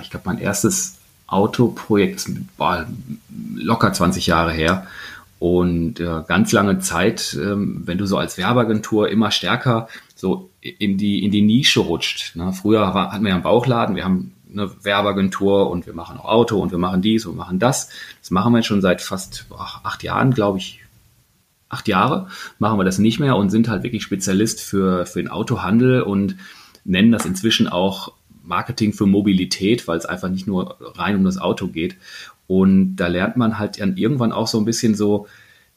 [0.00, 2.86] ich glaube, mein erstes Autoprojekt ist boah,
[3.54, 4.86] locker 20 Jahre her.
[5.38, 10.98] Und äh, ganz lange Zeit, ähm, wenn du so als Werbeagentur immer stärker so in
[10.98, 12.36] die, in die Nische rutscht.
[12.36, 12.52] Ne?
[12.52, 16.26] Früher war, hatten wir ja einen Bauchladen, wir haben eine Werbeagentur und wir machen auch
[16.26, 17.88] Auto und wir machen dies und machen das.
[18.20, 20.80] Das machen wir schon seit fast ach, acht Jahren, glaube ich.
[21.68, 25.30] Acht Jahre machen wir das nicht mehr und sind halt wirklich Spezialist für, für den
[25.30, 26.36] Autohandel und
[26.84, 31.38] nennen das inzwischen auch Marketing für Mobilität, weil es einfach nicht nur rein um das
[31.38, 31.96] Auto geht.
[32.46, 35.26] Und da lernt man halt dann irgendwann auch so ein bisschen so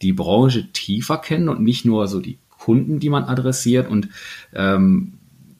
[0.01, 3.89] die Branche tiefer kennen und nicht nur so die Kunden, die man adressiert.
[3.89, 4.09] Und
[4.53, 5.13] ähm,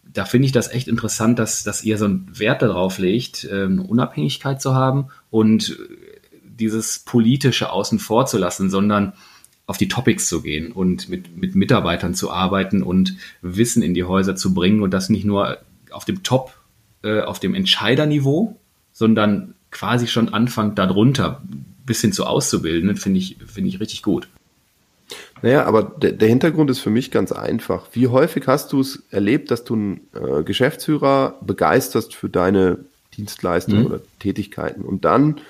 [0.04, 3.66] da finde ich das echt interessant, dass, dass ihr so einen Wert darauf legt, äh,
[3.66, 5.78] eine Unabhängigkeit zu haben und
[6.44, 9.14] dieses politische außen vor zu lassen, sondern
[9.68, 14.04] auf die Topics zu gehen und mit, mit Mitarbeitern zu arbeiten und Wissen in die
[14.04, 15.58] Häuser zu bringen und das nicht nur
[15.92, 16.54] auf dem Top
[17.06, 18.58] äh, auf dem Entscheiderniveau,
[18.92, 21.42] sondern quasi schon anfangen darunter
[21.86, 24.28] bis hin zu auszubilden, finde ich, finde ich richtig gut.
[25.42, 27.88] Naja, aber der, der, Hintergrund ist für mich ganz einfach.
[27.94, 32.80] Wie häufig hast du es erlebt, dass du einen äh, Geschäftsführer begeisterst für deine
[33.16, 33.86] Dienstleistungen mhm.
[33.86, 35.42] oder Tätigkeiten und dann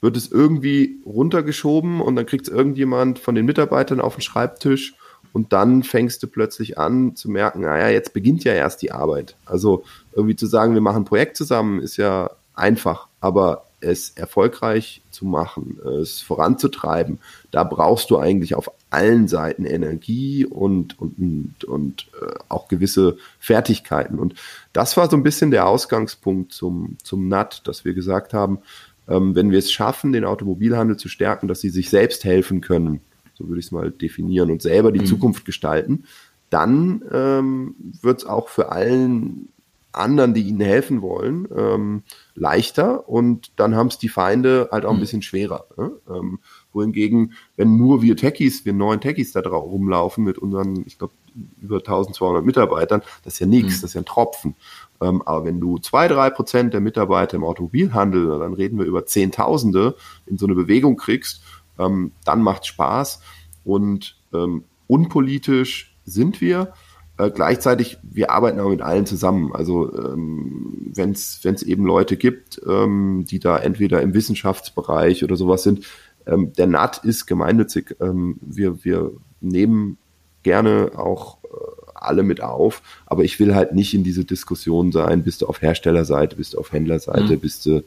[0.00, 4.94] wird es irgendwie runtergeschoben und dann kriegt es irgendjemand von den Mitarbeitern auf den Schreibtisch
[5.34, 9.34] und dann fängst du plötzlich an zu merken, naja, jetzt beginnt ja erst die Arbeit.
[9.44, 15.02] Also irgendwie zu sagen, wir machen ein Projekt zusammen, ist ja einfach, aber es erfolgreich
[15.10, 17.18] zu machen, es voranzutreiben,
[17.50, 23.16] da brauchst du eigentlich auf allen Seiten Energie und, und, und, und äh, auch gewisse
[23.40, 24.20] Fertigkeiten.
[24.20, 24.36] Und
[24.72, 28.60] das war so ein bisschen der Ausgangspunkt zum, zum NAT, dass wir gesagt haben,
[29.08, 33.00] ähm, wenn wir es schaffen, den Automobilhandel zu stärken, dass sie sich selbst helfen können,
[33.34, 35.06] so würde ich es mal definieren, und selber die mhm.
[35.06, 36.04] Zukunft gestalten,
[36.50, 39.48] dann ähm, wird es auch für allen
[39.94, 42.02] anderen, die ihnen helfen wollen, ähm,
[42.34, 45.00] leichter und dann haben es die Feinde halt auch ein mhm.
[45.00, 45.66] bisschen schwerer.
[45.76, 45.92] Ne?
[46.08, 46.38] Ähm,
[46.72, 51.14] wohingegen, wenn nur wir Techies, wir neuen Techies da drauf rumlaufen mit unseren, ich glaube,
[51.60, 53.80] über 1200 Mitarbeitern, das ist ja nichts, mhm.
[53.82, 54.56] das ist ja ein Tropfen.
[55.00, 59.06] Ähm, aber wenn du zwei, drei Prozent der Mitarbeiter im Automobilhandel, dann reden wir über
[59.06, 61.42] Zehntausende, in so eine Bewegung kriegst,
[61.78, 63.20] ähm, dann macht Spaß
[63.64, 66.72] und ähm, unpolitisch sind wir.
[67.16, 69.54] Äh, gleichzeitig, wir arbeiten auch mit allen zusammen.
[69.54, 75.62] Also ähm, wenn es eben Leute gibt, ähm, die da entweder im Wissenschaftsbereich oder sowas
[75.62, 75.86] sind,
[76.26, 77.96] ähm, der NAT ist gemeinnützig.
[78.00, 79.98] Ähm, wir, wir nehmen
[80.42, 81.48] gerne auch äh,
[81.94, 85.62] alle mit auf, aber ich will halt nicht in diese Diskussion sein, bist du auf
[85.62, 87.40] Herstellerseite, bist du auf Händlerseite, mhm.
[87.40, 87.82] bist du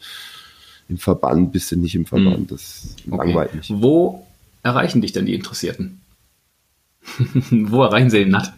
[0.89, 2.39] im Verband, bist du nicht im Verband.
[2.39, 2.47] Mhm.
[2.47, 3.17] Das okay.
[3.17, 3.71] langweilt mich.
[3.73, 4.25] Wo
[4.63, 6.01] erreichen dich denn die Interessierten?
[7.49, 8.53] Wo erreichen sie den NAT?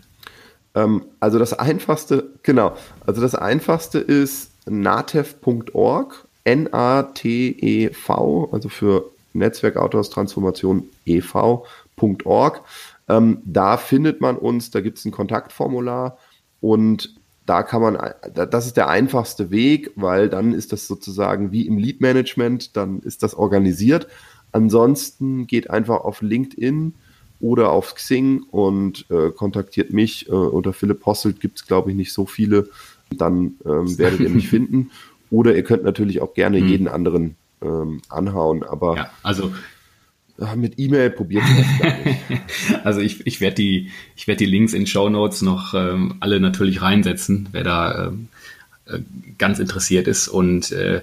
[0.75, 10.09] Ähm, also das einfachste, genau, also das einfachste ist natev.org, N-A-T-E-V, also für Netzwerk Autors
[10.09, 12.61] Transformation e.v.org.
[13.07, 16.17] Ähm, da findet man uns, da gibt es ein Kontaktformular
[16.61, 17.15] und
[17.49, 17.97] da kann man,
[18.35, 22.99] das ist der einfachste Weg, weil dann ist das sozusagen wie im Lead Management, dann
[22.99, 24.07] ist das organisiert.
[24.51, 26.93] Ansonsten geht einfach auf LinkedIn
[27.39, 30.29] oder auf Xing und äh, kontaktiert mich.
[30.29, 32.69] Äh, unter Philipp Posselt gibt es, glaube ich, nicht so viele.
[33.09, 34.91] Dann ähm, werdet ihr mich finden.
[35.31, 36.67] Oder ihr könnt natürlich auch gerne hm.
[36.67, 38.61] jeden anderen ähm, anhauen.
[38.61, 39.51] Aber ja, also
[40.55, 41.43] mit E-Mail probiert
[42.83, 43.91] also ich, ich werde die,
[44.25, 48.27] werd die Links in Show Notes noch ähm, alle natürlich reinsetzen, wer da ähm,
[48.85, 48.99] äh,
[49.37, 50.27] ganz interessiert ist.
[50.27, 51.01] Und äh,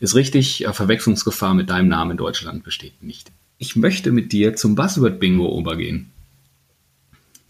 [0.00, 3.30] ist richtig, äh, Verwechslungsgefahr mit deinem Namen in Deutschland besteht nicht.
[3.58, 6.10] Ich möchte mit dir zum Buzzword-Bingo übergehen.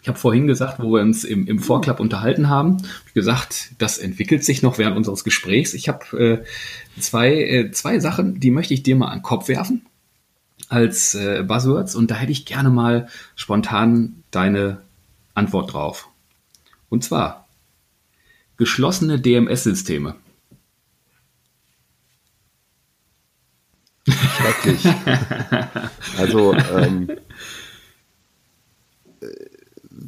[0.02, 2.78] Ich habe vorhin gesagt, wo wir uns im, im Vorklapp unterhalten haben,
[3.14, 5.74] gesagt, das entwickelt sich noch während unseres Gesprächs.
[5.74, 6.44] Ich habe
[6.96, 9.82] äh, zwei, äh, zwei Sachen, die möchte ich dir mal an den Kopf werfen
[10.72, 14.80] als äh, Buzzwords und da hätte ich gerne mal spontan deine
[15.34, 16.08] Antwort drauf.
[16.88, 17.46] Und zwar
[18.56, 20.14] geschlossene DMS-Systeme.
[24.08, 24.84] Schrecklich.
[26.18, 27.08] also ähm,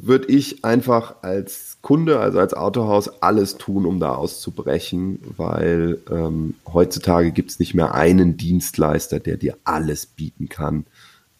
[0.05, 6.55] würde ich einfach als Kunde, also als Autohaus, alles tun, um da auszubrechen, weil ähm,
[6.71, 10.85] heutzutage gibt es nicht mehr einen Dienstleister, der dir alles bieten kann.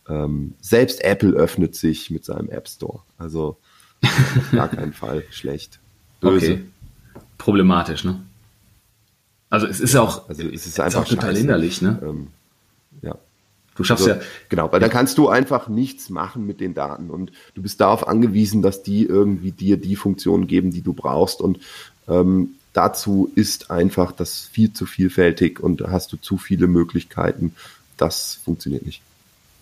[0.08, 3.02] Ähm, selbst Apple öffnet sich mit seinem App Store.
[3.18, 3.58] Also
[4.04, 5.80] auf gar keinen Fall schlecht.
[6.20, 6.54] Böse.
[6.54, 6.66] Okay.
[7.38, 8.22] Problematisch, ne?
[9.50, 12.00] Also es ist auch, also es ist einfach ist total hinderlich, ne?
[12.04, 12.28] Ähm,
[13.02, 13.16] ja.
[13.76, 14.26] Du schaffst also, ja.
[14.50, 14.88] Genau, weil ja.
[14.88, 18.84] da kannst du einfach nichts machen mit den Daten und du bist darauf angewiesen, dass
[18.84, 21.60] die irgendwie dir die Funktionen geben, die du brauchst und
[22.08, 27.54] ähm, dazu ist einfach das viel zu vielfältig und hast du zu viele Möglichkeiten.
[27.98, 29.02] Das funktioniert nicht.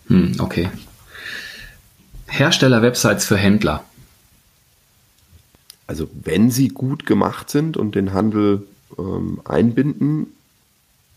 [0.08, 0.68] Hm, okay.
[2.26, 3.84] Hersteller-Websites für Händler.
[5.86, 8.66] Also wenn sie gut gemacht sind und den Handel
[8.98, 10.28] ähm, einbinden,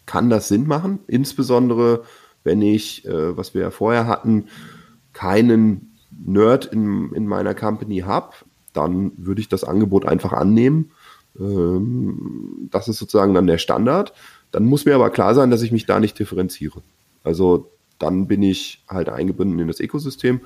[0.06, 1.00] kann das Sinn machen.
[1.08, 2.04] Insbesondere
[2.48, 4.46] wenn ich, äh, was wir ja vorher hatten,
[5.12, 8.34] keinen Nerd in, in meiner Company habe,
[8.74, 10.92] dann würde ich das Angebot einfach annehmen.
[11.38, 14.14] Ähm, das ist sozusagen dann der Standard.
[14.52, 16.82] Dann muss mir aber klar sein, dass ich mich da nicht differenziere.
[17.24, 20.40] Also dann bin ich halt eingebunden in das Ökosystem.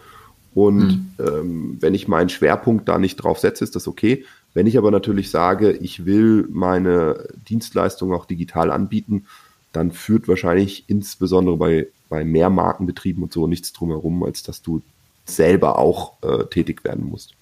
[0.56, 1.12] Und mhm.
[1.20, 4.26] ähm, wenn ich meinen Schwerpunkt da nicht drauf setze, ist das okay.
[4.56, 9.28] Wenn ich aber natürlich sage, ich will meine Dienstleistung auch digital anbieten,
[9.72, 14.84] dann führt wahrscheinlich insbesondere bei, bei Mehrmarkenbetrieben und so nichts drumherum, als dass du
[15.26, 17.34] selber auch äh, tätig werden musst.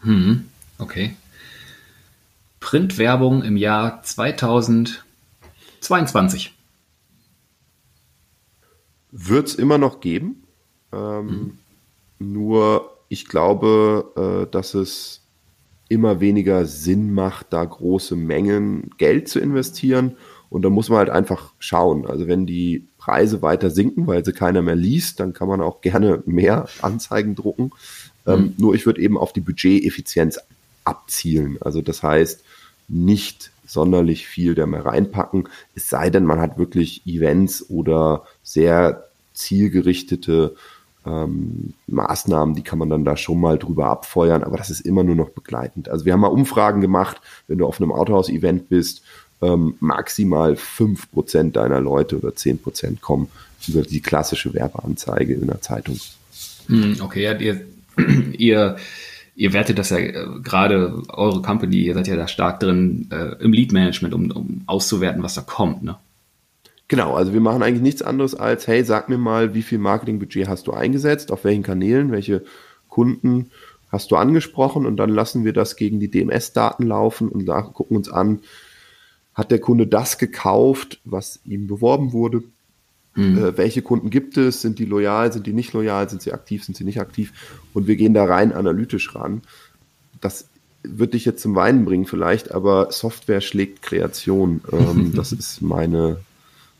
[0.00, 1.14] Hm, okay.
[2.58, 6.54] Printwerbung im Jahr 2022.
[9.12, 10.42] Wird es immer noch geben.
[10.92, 11.58] Ähm, hm.
[12.18, 15.22] Nur ich glaube, äh, dass es
[15.88, 20.16] immer weniger Sinn macht, da große Mengen Geld zu investieren
[20.50, 22.06] und da muss man halt einfach schauen.
[22.06, 25.80] Also wenn die Preise weiter sinken, weil sie keiner mehr liest, dann kann man auch
[25.80, 27.70] gerne mehr Anzeigen drucken.
[28.26, 28.46] Ähm, mhm.
[28.46, 30.38] Ähm, nur ich würde eben auf die Budgeteffizienz
[30.84, 31.58] abzielen.
[31.60, 32.42] Also das heißt,
[32.88, 39.04] nicht sonderlich viel da mehr reinpacken, es sei denn, man hat wirklich Events oder sehr
[39.32, 40.56] zielgerichtete
[41.06, 45.04] ähm, Maßnahmen, die kann man dann da schon mal drüber abfeuern, aber das ist immer
[45.04, 45.88] nur noch begleitend.
[45.88, 49.02] Also wir haben mal Umfragen gemacht, wenn du auf einem Autohaus-Event bist
[49.42, 53.28] ähm, maximal 5% deiner Leute oder 10% kommen
[53.68, 55.98] über die klassische Werbeanzeige in der Zeitung.
[56.66, 57.64] Hm, okay, ja, ihr,
[58.38, 58.76] ihr,
[59.34, 63.42] ihr wertet das ja äh, gerade, eure Company, ihr seid ja da stark drin äh,
[63.42, 65.96] im Lead-Management, um, um auszuwerten, was da kommt, ne?
[66.88, 70.48] Genau, also wir machen eigentlich nichts anderes als, hey, sag mir mal, wie viel Marketingbudget
[70.48, 72.42] hast du eingesetzt, auf welchen Kanälen, welche
[72.88, 73.50] Kunden
[73.92, 78.10] hast du angesprochen und dann lassen wir das gegen die DMS-Daten laufen und gucken uns
[78.10, 78.40] an,
[79.40, 82.42] hat der Kunde das gekauft, was ihm beworben wurde?
[83.14, 83.38] Mhm.
[83.38, 84.60] Äh, welche Kunden gibt es?
[84.60, 85.32] Sind die loyal?
[85.32, 86.08] Sind die nicht loyal?
[86.10, 86.62] Sind sie aktiv?
[86.62, 87.32] Sind sie nicht aktiv?
[87.72, 89.40] Und wir gehen da rein analytisch ran.
[90.20, 90.46] Das
[90.82, 94.60] würde dich jetzt zum Weinen bringen vielleicht, aber Software schlägt Kreation.
[94.70, 96.18] Ähm, das ist meine,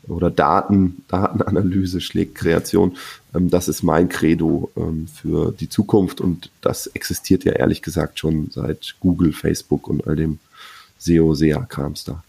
[0.07, 2.95] oder Daten, Datenanalyse schlägt Kreation.
[3.33, 8.19] Ähm, das ist mein Credo ähm, für die Zukunft und das existiert ja ehrlich gesagt
[8.19, 10.37] schon seit Google, Facebook und all dem
[10.99, 12.23] SEO-SEA-Krams da.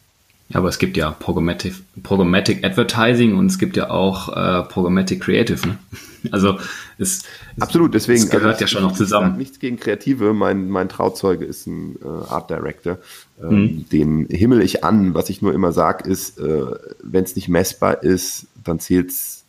[0.53, 5.23] Ja, aber es gibt ja Programmatic, Programmatic Advertising und es gibt ja auch äh, Programmatic
[5.23, 5.67] Creative.
[5.67, 5.79] Ne?
[6.31, 6.57] Also
[6.99, 7.25] es,
[7.59, 7.95] absolut.
[7.95, 9.37] Deswegen es gehört also, ja schon noch zusammen.
[9.37, 10.33] Nichts gegen Kreative.
[10.35, 12.99] Mein mein Trauzeuge ist ein äh, Art Director.
[13.43, 13.89] Ähm, mhm.
[13.89, 15.15] Den himmel ich an.
[15.15, 16.63] Was ich nur immer sage, ist, äh,
[17.03, 19.43] wenn es nicht messbar ist, dann zählt's.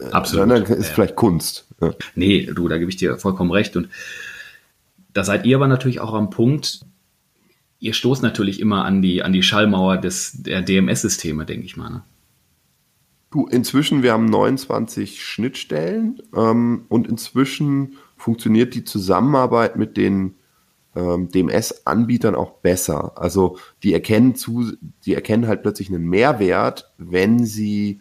[0.00, 0.50] Äh, absolut.
[0.50, 0.94] Dann ist ja.
[0.94, 1.66] vielleicht Kunst.
[1.82, 1.92] Ja.
[2.14, 3.76] Nee, du, da gebe ich dir vollkommen recht.
[3.76, 3.90] Und
[5.12, 6.86] da seid ihr aber natürlich auch am Punkt,
[7.80, 11.90] ihr stoßt natürlich immer an die, an die Schallmauer des, der DMS-Systeme, denke ich mal.
[11.90, 12.02] Ne?
[13.30, 20.34] Du, inzwischen, wir haben 29 Schnittstellen ähm, und inzwischen funktioniert die Zusammenarbeit mit den
[20.96, 23.12] ähm, DMS-Anbietern auch besser.
[23.16, 24.72] Also die erkennen zu,
[25.04, 28.00] die erkennen halt plötzlich einen Mehrwert, wenn sie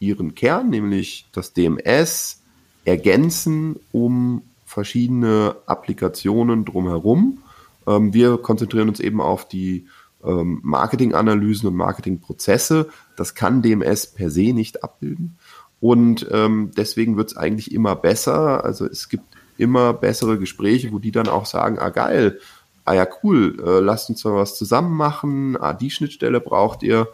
[0.00, 2.42] ihren Kern, nämlich das DMS,
[2.84, 7.43] ergänzen um verschiedene Applikationen drumherum
[7.86, 9.86] wir konzentrieren uns eben auf die
[10.24, 12.88] ähm, Marketinganalysen und Marketingprozesse.
[13.16, 15.36] Das kann DMS per se nicht abbilden.
[15.80, 18.64] Und ähm, deswegen wird es eigentlich immer besser.
[18.64, 19.24] Also es gibt
[19.58, 22.40] immer bessere Gespräche, wo die dann auch sagen, ah geil,
[22.84, 27.08] ah ja cool, äh, lasst uns mal was zusammen machen, ah die Schnittstelle braucht ihr.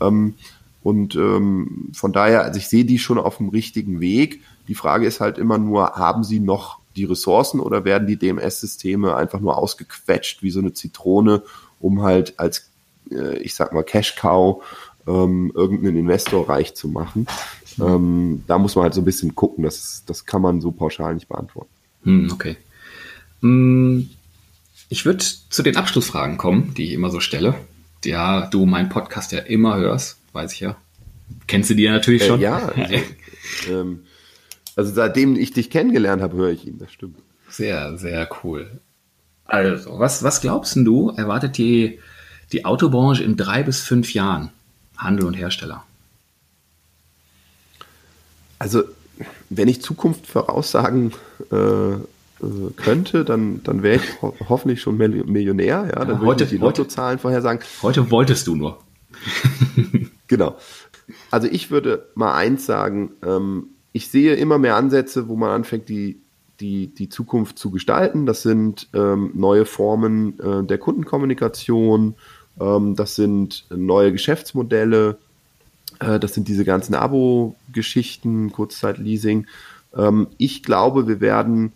[0.00, 0.34] Ähm,
[0.82, 4.40] und ähm, von daher, also ich sehe die schon auf dem richtigen Weg.
[4.68, 9.14] Die Frage ist halt immer nur, haben sie noch die Ressourcen oder werden die DMS-Systeme
[9.14, 11.42] einfach nur ausgequetscht wie so eine Zitrone,
[11.80, 12.70] um halt als,
[13.10, 14.62] äh, ich sag mal, Cash-Cow
[15.06, 17.26] ähm, irgendeinen Investor reich zu machen?
[17.80, 21.14] Ähm, da muss man halt so ein bisschen gucken, das, das kann man so pauschal
[21.14, 21.70] nicht beantworten.
[22.04, 22.56] Hm, okay.
[23.42, 24.08] Hm,
[24.88, 27.54] ich würde zu den Abschlussfragen kommen, die ich immer so stelle.
[28.04, 30.76] Ja, du meinen Podcast ja immer hörst, weiß ich ja.
[31.46, 32.40] Kennst du die ja natürlich äh, schon?
[32.40, 32.94] Äh, ja, also,
[33.68, 34.05] ähm,
[34.76, 37.18] also seitdem ich dich kennengelernt habe, höre ich ihn, das stimmt.
[37.48, 38.70] Sehr, sehr cool.
[39.46, 42.00] Also, was, was glaubst du, erwartet die,
[42.52, 44.50] die Autobranche in drei bis fünf Jahren?
[44.96, 45.84] Handel und Hersteller.
[48.58, 48.84] Also,
[49.50, 51.12] wenn ich Zukunft voraussagen
[51.50, 51.96] äh,
[52.76, 55.90] könnte, dann, dann wäre ich ho hoffentlich schon Millionär.
[55.94, 57.62] Ja, dann ja, würde ich die Lottozahlen vorhersagen.
[57.82, 58.78] Heute wolltest du nur.
[60.26, 60.56] genau.
[61.30, 65.88] Also ich würde mal eins sagen, ähm, ich sehe immer mehr Ansätze, wo man anfängt,
[65.88, 66.20] die,
[66.60, 68.26] die, die Zukunft zu gestalten.
[68.26, 72.14] Das sind ähm, neue Formen äh, der Kundenkommunikation,
[72.60, 75.16] ähm, das sind neue Geschäftsmodelle,
[76.00, 79.46] äh, das sind diese ganzen Abo-Geschichten, Kurzzeitleasing.
[79.96, 81.72] Ähm, ich glaube, wir werden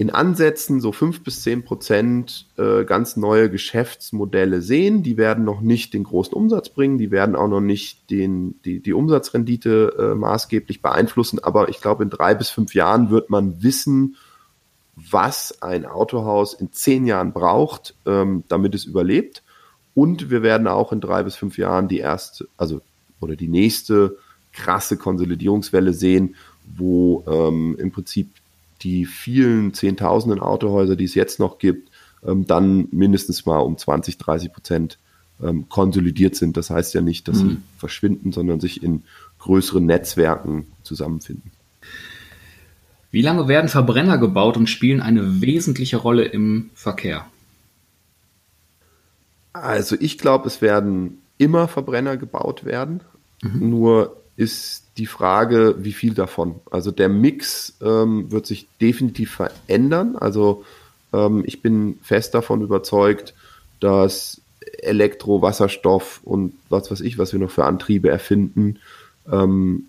[0.00, 5.02] in Ansätzen so fünf bis zehn Prozent äh, ganz neue Geschäftsmodelle sehen.
[5.02, 8.80] Die werden noch nicht den großen Umsatz bringen, die werden auch noch nicht den, die,
[8.80, 11.38] die Umsatzrendite äh, maßgeblich beeinflussen.
[11.44, 14.16] Aber ich glaube, in drei bis fünf Jahren wird man wissen,
[14.96, 19.42] was ein Autohaus in zehn Jahren braucht, ähm, damit es überlebt.
[19.94, 22.80] Und wir werden auch in drei bis fünf Jahren die erste, also
[23.20, 24.16] oder die nächste
[24.54, 26.36] krasse Konsolidierungswelle sehen,
[26.74, 28.39] wo ähm, im Prinzip
[28.82, 31.90] die vielen Zehntausenden Autohäuser, die es jetzt noch gibt,
[32.24, 34.98] ähm, dann mindestens mal um 20, 30 Prozent
[35.42, 36.56] ähm, konsolidiert sind.
[36.56, 37.48] Das heißt ja nicht, dass mhm.
[37.48, 39.04] sie verschwinden, sondern sich in
[39.38, 41.50] größeren Netzwerken zusammenfinden.
[43.10, 47.26] Wie lange werden Verbrenner gebaut und spielen eine wesentliche Rolle im Verkehr?
[49.52, 53.00] Also ich glaube, es werden immer Verbrenner gebaut werden.
[53.42, 53.70] Mhm.
[53.70, 56.56] Nur ist die Frage, wie viel davon.
[56.70, 60.16] Also der Mix ähm, wird sich definitiv verändern.
[60.16, 60.62] Also
[61.14, 63.32] ähm, ich bin fest davon überzeugt,
[63.80, 64.42] dass
[64.82, 68.78] Elektro, Wasserstoff und was weiß ich, was wir noch für Antriebe erfinden,
[69.32, 69.86] ähm,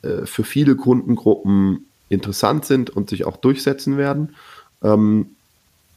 [0.00, 4.34] äh, für viele Kundengruppen interessant sind und sich auch durchsetzen werden.
[4.82, 5.26] Ähm,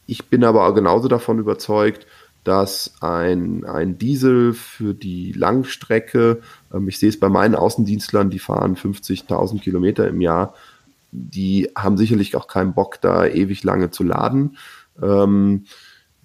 [0.07, 2.05] ich bin aber genauso davon überzeugt,
[2.47, 6.39] dass ein, ein Diesel für die Langstrecke,
[6.73, 10.53] ähm, ich sehe es bei meinen Außendienstlern, die fahren 50.000 Kilometer im Jahr,
[11.11, 14.57] die haben sicherlich auch keinen Bock, da ewig lange zu laden.
[15.01, 15.65] Ähm,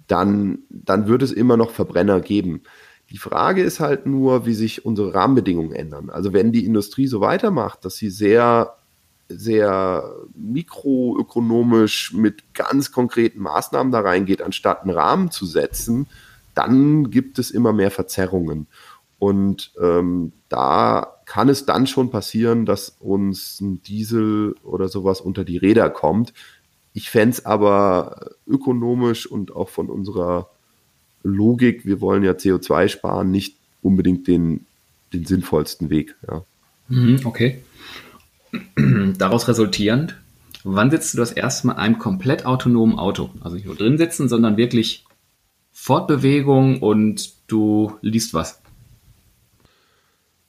[0.07, 2.63] dann, dann wird es immer noch Verbrenner geben.
[3.11, 6.09] Die Frage ist halt nur, wie sich unsere Rahmenbedingungen ändern.
[6.09, 8.77] Also wenn die Industrie so weitermacht, dass sie sehr
[9.39, 16.07] sehr mikroökonomisch mit ganz konkreten Maßnahmen da reingeht, anstatt einen Rahmen zu setzen,
[16.55, 18.67] dann gibt es immer mehr Verzerrungen.
[19.19, 25.45] Und ähm, da kann es dann schon passieren, dass uns ein Diesel oder sowas unter
[25.45, 26.35] die Räder kommt.
[26.93, 30.51] Ich fände es aber ökonomisch und auch von unserer
[31.23, 34.67] Logik, wir wollen ja CO2 sparen, nicht unbedingt den
[35.13, 36.15] den sinnvollsten Weg.
[36.27, 36.45] Ja.
[36.89, 37.63] Mhm, okay.
[39.19, 40.17] Daraus resultierend,
[40.65, 43.31] wann sitzt du das erste Mal in einem komplett autonomen Auto?
[43.41, 45.05] Also nicht nur drin sitzen, sondern wirklich
[45.73, 48.61] Fortbewegung und du liest was.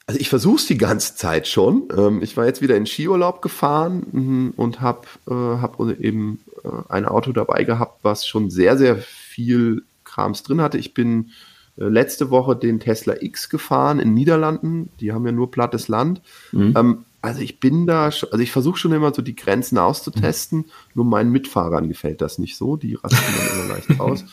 [0.06, 1.88] Also ich versuche es die ganze Zeit schon.
[1.96, 6.70] Ähm, ich war jetzt wieder in Skiurlaub gefahren mhm, und habe äh, hab eben äh,
[6.90, 10.78] ein Auto dabei gehabt, was schon sehr, sehr viel Krams drin hatte.
[10.78, 11.32] Ich bin
[11.78, 14.90] äh, letzte Woche den Tesla X gefahren in Niederlanden.
[15.00, 16.22] Die haben ja nur plattes Land.
[16.52, 16.74] Mhm.
[16.76, 20.60] Ähm, also ich bin da, also ich versuche schon immer so die Grenzen auszutesten.
[20.60, 20.66] Mhm.
[20.94, 22.76] Nur meinen Mitfahrern gefällt das nicht so.
[22.76, 24.26] Die rasten dann immer leicht aus.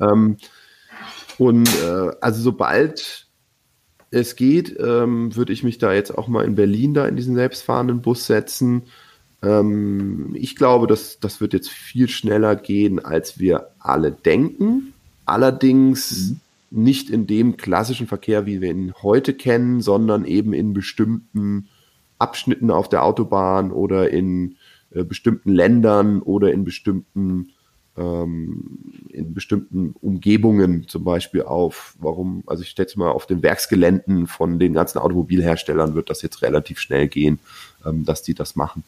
[0.00, 0.38] Ähm,
[1.36, 3.26] und äh, also sobald
[4.10, 7.34] es geht, ähm, würde ich mich da jetzt auch mal in Berlin da in diesen
[7.34, 8.84] selbstfahrenden Bus setzen.
[9.42, 14.94] Ähm, ich glaube, dass das wird jetzt viel schneller gehen, als wir alle denken.
[15.26, 16.30] Allerdings
[16.70, 16.84] mhm.
[16.84, 21.68] nicht in dem klassischen Verkehr, wie wir ihn heute kennen, sondern eben in bestimmten
[22.18, 24.56] Abschnitten auf der Autobahn oder in
[24.90, 27.52] äh, bestimmten Ländern oder in bestimmten
[27.98, 28.78] ähm,
[29.10, 34.26] in bestimmten Umgebungen zum Beispiel auf, warum, also ich stelle es mal auf den Werksgeländen
[34.26, 37.40] von den ganzen Automobilherstellern wird das jetzt relativ schnell gehen,
[37.84, 38.84] ähm, dass die das machen.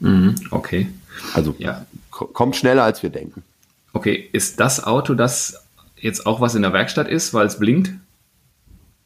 [0.00, 0.88] Mhm, okay.
[1.34, 1.84] Also ja.
[2.10, 3.42] kommt schneller, als wir denken.
[3.92, 5.64] Okay, ist das Auto das
[5.96, 7.92] jetzt auch was in der Werkstatt ist, weil es blinkt?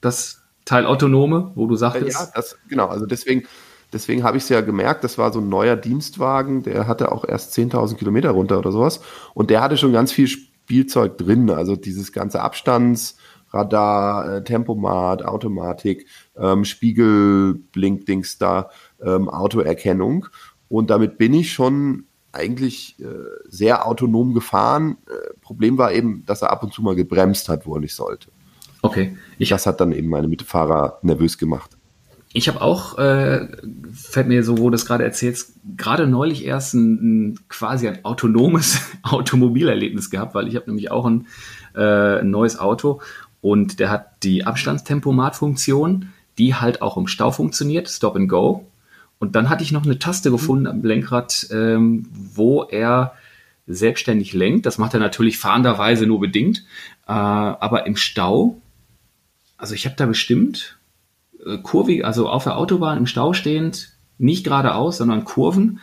[0.01, 2.19] Das Teil Autonome, wo du sagtest?
[2.19, 3.45] Ja, das, genau, also deswegen,
[3.93, 7.25] Deswegen habe ich es ja gemerkt, das war so ein neuer Dienstwagen, der hatte auch
[7.25, 9.01] erst 10.000 Kilometer runter oder sowas.
[9.33, 16.07] Und der hatte schon ganz viel Spielzeug drin, also dieses ganze Abstandsradar, äh, Tempomat, Automatik,
[16.37, 18.69] ähm, Spiegelblinkdings da,
[19.03, 20.27] ähm, Autoerkennung.
[20.69, 23.07] Und damit bin ich schon eigentlich äh,
[23.49, 24.99] sehr autonom gefahren.
[25.07, 27.95] Äh, Problem war eben, dass er ab und zu mal gebremst hat, wo er nicht
[27.95, 28.29] sollte.
[28.83, 29.17] Okay.
[29.39, 31.78] Ich das hat dann eben meine Mitfahrer nervös gemacht.
[32.39, 33.49] Ich habe auch, äh,
[33.93, 36.93] fällt mir so, wo du das gerade erzählst, gerade neulich erst ein,
[37.31, 41.27] ein, quasi ein autonomes Automobilerlebnis gehabt, weil ich habe nämlich auch ein,
[41.75, 43.01] äh, neues Auto
[43.41, 48.69] und der hat die Abstandstempomat-Funktion, die halt auch im Stau funktioniert, Stop and Go.
[49.19, 53.15] Und dann hatte ich noch eine Taste gefunden am Lenkrad, ähm, wo er
[53.67, 54.65] selbstständig lenkt.
[54.65, 56.59] Das macht er natürlich fahrenderweise nur bedingt,
[57.09, 58.61] äh, aber im Stau,
[59.57, 60.78] also ich habe da bestimmt
[61.63, 65.81] kurvig, also auf der Autobahn im Stau stehend, nicht geradeaus, sondern Kurven,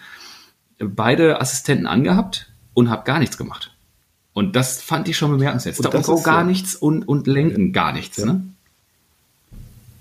[0.79, 3.75] beide Assistenten angehabt und habe gar nichts gemacht.
[4.33, 5.75] Und das fand ich schon bemerkenswert.
[5.75, 6.47] Stop and Go gar so.
[6.47, 8.17] nichts und, und Lenken gar nichts.
[8.17, 8.25] Ja.
[8.25, 8.43] Ne?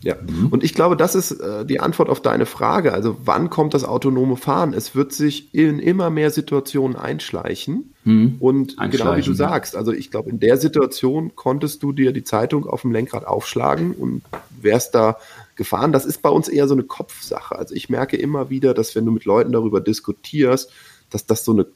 [0.04, 0.48] Ja, mhm.
[0.48, 2.92] und ich glaube, das ist äh, die Antwort auf deine Frage.
[2.92, 4.74] Also wann kommt das autonome Fahren?
[4.74, 7.94] Es wird sich in immer mehr Situationen einschleichen.
[8.04, 8.36] Mhm.
[8.38, 12.22] Und genau wie du sagst, also ich glaube, in der Situation konntest du dir die
[12.22, 14.22] Zeitung auf dem Lenkrad aufschlagen und
[14.60, 15.16] wärst da
[15.56, 15.92] gefahren.
[15.92, 17.56] Das ist bei uns eher so eine Kopfsache.
[17.56, 20.70] Also ich merke immer wieder, dass wenn du mit Leuten darüber diskutierst,
[21.10, 21.66] dass das so eine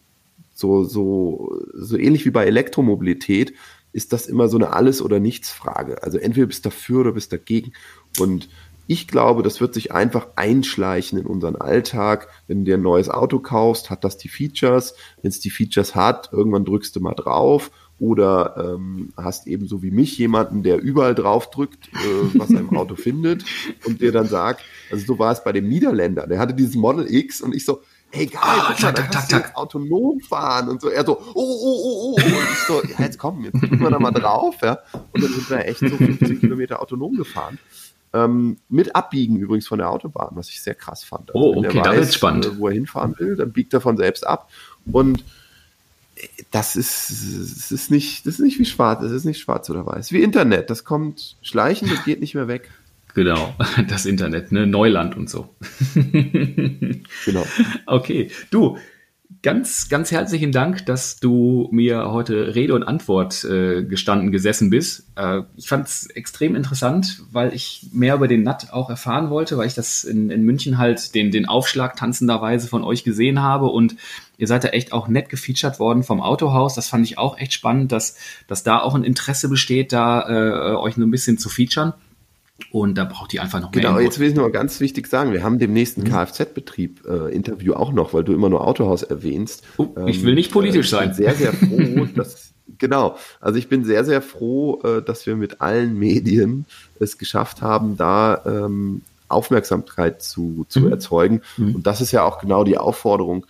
[0.55, 3.55] so, so, so ähnlich wie bei Elektromobilität,
[3.93, 6.03] ist das immer so eine Alles- oder Nichts-Frage.
[6.03, 7.73] Also entweder bist du dafür oder bist dagegen.
[8.19, 8.49] Und
[8.87, 12.29] ich glaube, das wird sich einfach einschleichen in unseren Alltag.
[12.47, 14.95] Wenn du dir ein neues Auto kaufst, hat das die Features.
[15.21, 19.83] Wenn es die Features hat, irgendwann drückst du mal drauf oder ähm, hast eben so
[19.83, 23.45] wie mich jemanden, der überall drauf drückt, äh, was er im Auto findet
[23.85, 27.13] und dir dann sagt, also so war es bei dem Niederländer, der hatte dieses Model
[27.13, 30.81] X und ich so, hey geil, oh, guck mal, tak, tak, tak, autonom fahren und
[30.81, 33.81] so, er so, oh, oh, oh, oh, und ich so, ja, jetzt komm, jetzt drücken
[33.81, 34.79] wir da mal drauf, ja,
[35.13, 37.59] und dann sind wir echt so 50 Kilometer autonom gefahren.
[38.13, 41.35] Ähm, mit Abbiegen übrigens von der Autobahn, was ich sehr krass fand.
[41.35, 42.47] Also, oh, okay, das ist spannend.
[42.47, 44.51] Äh, wo er hinfahren will, dann biegt er von selbst ab
[44.91, 45.25] und
[46.51, 49.87] das ist, das ist nicht, das ist nicht wie schwarz, das ist nicht schwarz oder
[49.87, 50.13] weiß.
[50.13, 52.71] Wie Internet, das kommt schleichend und geht nicht mehr weg.
[53.15, 53.55] Genau,
[53.89, 54.67] das Internet, ne?
[54.67, 55.55] Neuland und so.
[57.25, 57.47] genau.
[57.87, 58.79] Okay, du,
[59.43, 65.07] ganz, ganz herzlichen Dank, dass du mir heute Rede und Antwort äh, gestanden, gesessen bist.
[65.17, 69.57] Äh, ich fand es extrem interessant, weil ich mehr über den NAT auch erfahren wollte,
[69.59, 73.67] weil ich das in, in München halt den, den Aufschlag tanzenderweise von euch gesehen habe
[73.67, 73.97] und
[74.39, 76.75] ihr seid da echt auch nett gefeatured worden vom Autohaus.
[76.75, 78.17] Das fand ich auch echt spannend, dass,
[78.47, 81.93] dass da auch ein Interesse besteht, da äh, euch nur ein bisschen zu featuren.
[82.71, 83.83] Und da braucht die einfach noch mehr.
[83.83, 86.07] Genau, jetzt will ich noch ganz wichtig sagen, wir haben dem nächsten mhm.
[86.07, 89.63] Kfz-Betrieb äh, Interview auch noch, weil du immer nur Autohaus erwähnst.
[89.77, 91.15] Oh, ähm, ich will nicht politisch äh, sein.
[91.15, 95.61] sehr, sehr froh, dass, genau, also ich bin sehr, sehr froh, äh, dass wir mit
[95.61, 96.67] allen Medien
[96.99, 100.93] es geschafft haben, da ähm, Aufmerksamkeit zu, zu mhm.
[100.93, 101.43] erzeugen.
[101.57, 101.77] Mhm.
[101.77, 103.47] Und das ist ja auch genau die Aufforderung.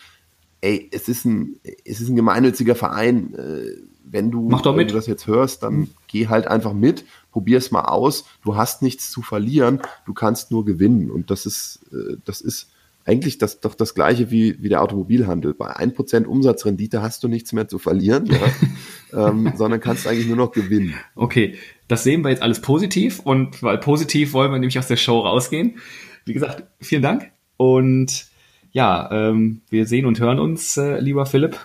[0.60, 3.34] Ey, es ist ein, es ist ein gemeinnütziger Verein.
[3.34, 7.04] Äh, wenn du, wenn du das jetzt hörst, dann geh halt einfach mit
[7.38, 8.24] probier es mal aus.
[8.42, 11.08] Du hast nichts zu verlieren, du kannst nur gewinnen.
[11.08, 12.72] Und das ist, äh, das ist
[13.04, 15.54] eigentlich das, doch das gleiche wie, wie der Automobilhandel.
[15.54, 20.36] Bei 1% Umsatzrendite hast du nichts mehr zu verlieren, ja, ähm, sondern kannst eigentlich nur
[20.36, 20.94] noch gewinnen.
[21.14, 21.54] Okay,
[21.86, 25.20] das sehen wir jetzt alles positiv und weil positiv wollen wir nämlich aus der Show
[25.20, 25.78] rausgehen.
[26.24, 28.26] Wie gesagt, vielen Dank und
[28.72, 31.56] ja, ähm, wir sehen und hören uns, äh, lieber Philipp.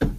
[0.00, 0.10] Von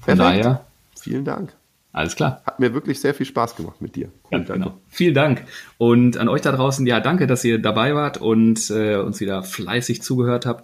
[0.00, 0.20] Perfekt.
[0.20, 0.64] daher,
[1.02, 1.52] Vielen Dank.
[1.92, 2.42] Alles klar.
[2.46, 4.06] Hat mir wirklich sehr viel Spaß gemacht mit dir.
[4.30, 4.52] Ja, Cool, danke.
[4.54, 4.80] genau.
[4.88, 5.44] Vielen Dank.
[5.78, 9.42] Und an euch da draußen, ja, danke, dass ihr dabei wart und äh, uns wieder
[9.42, 10.60] fleißig zugehört habt.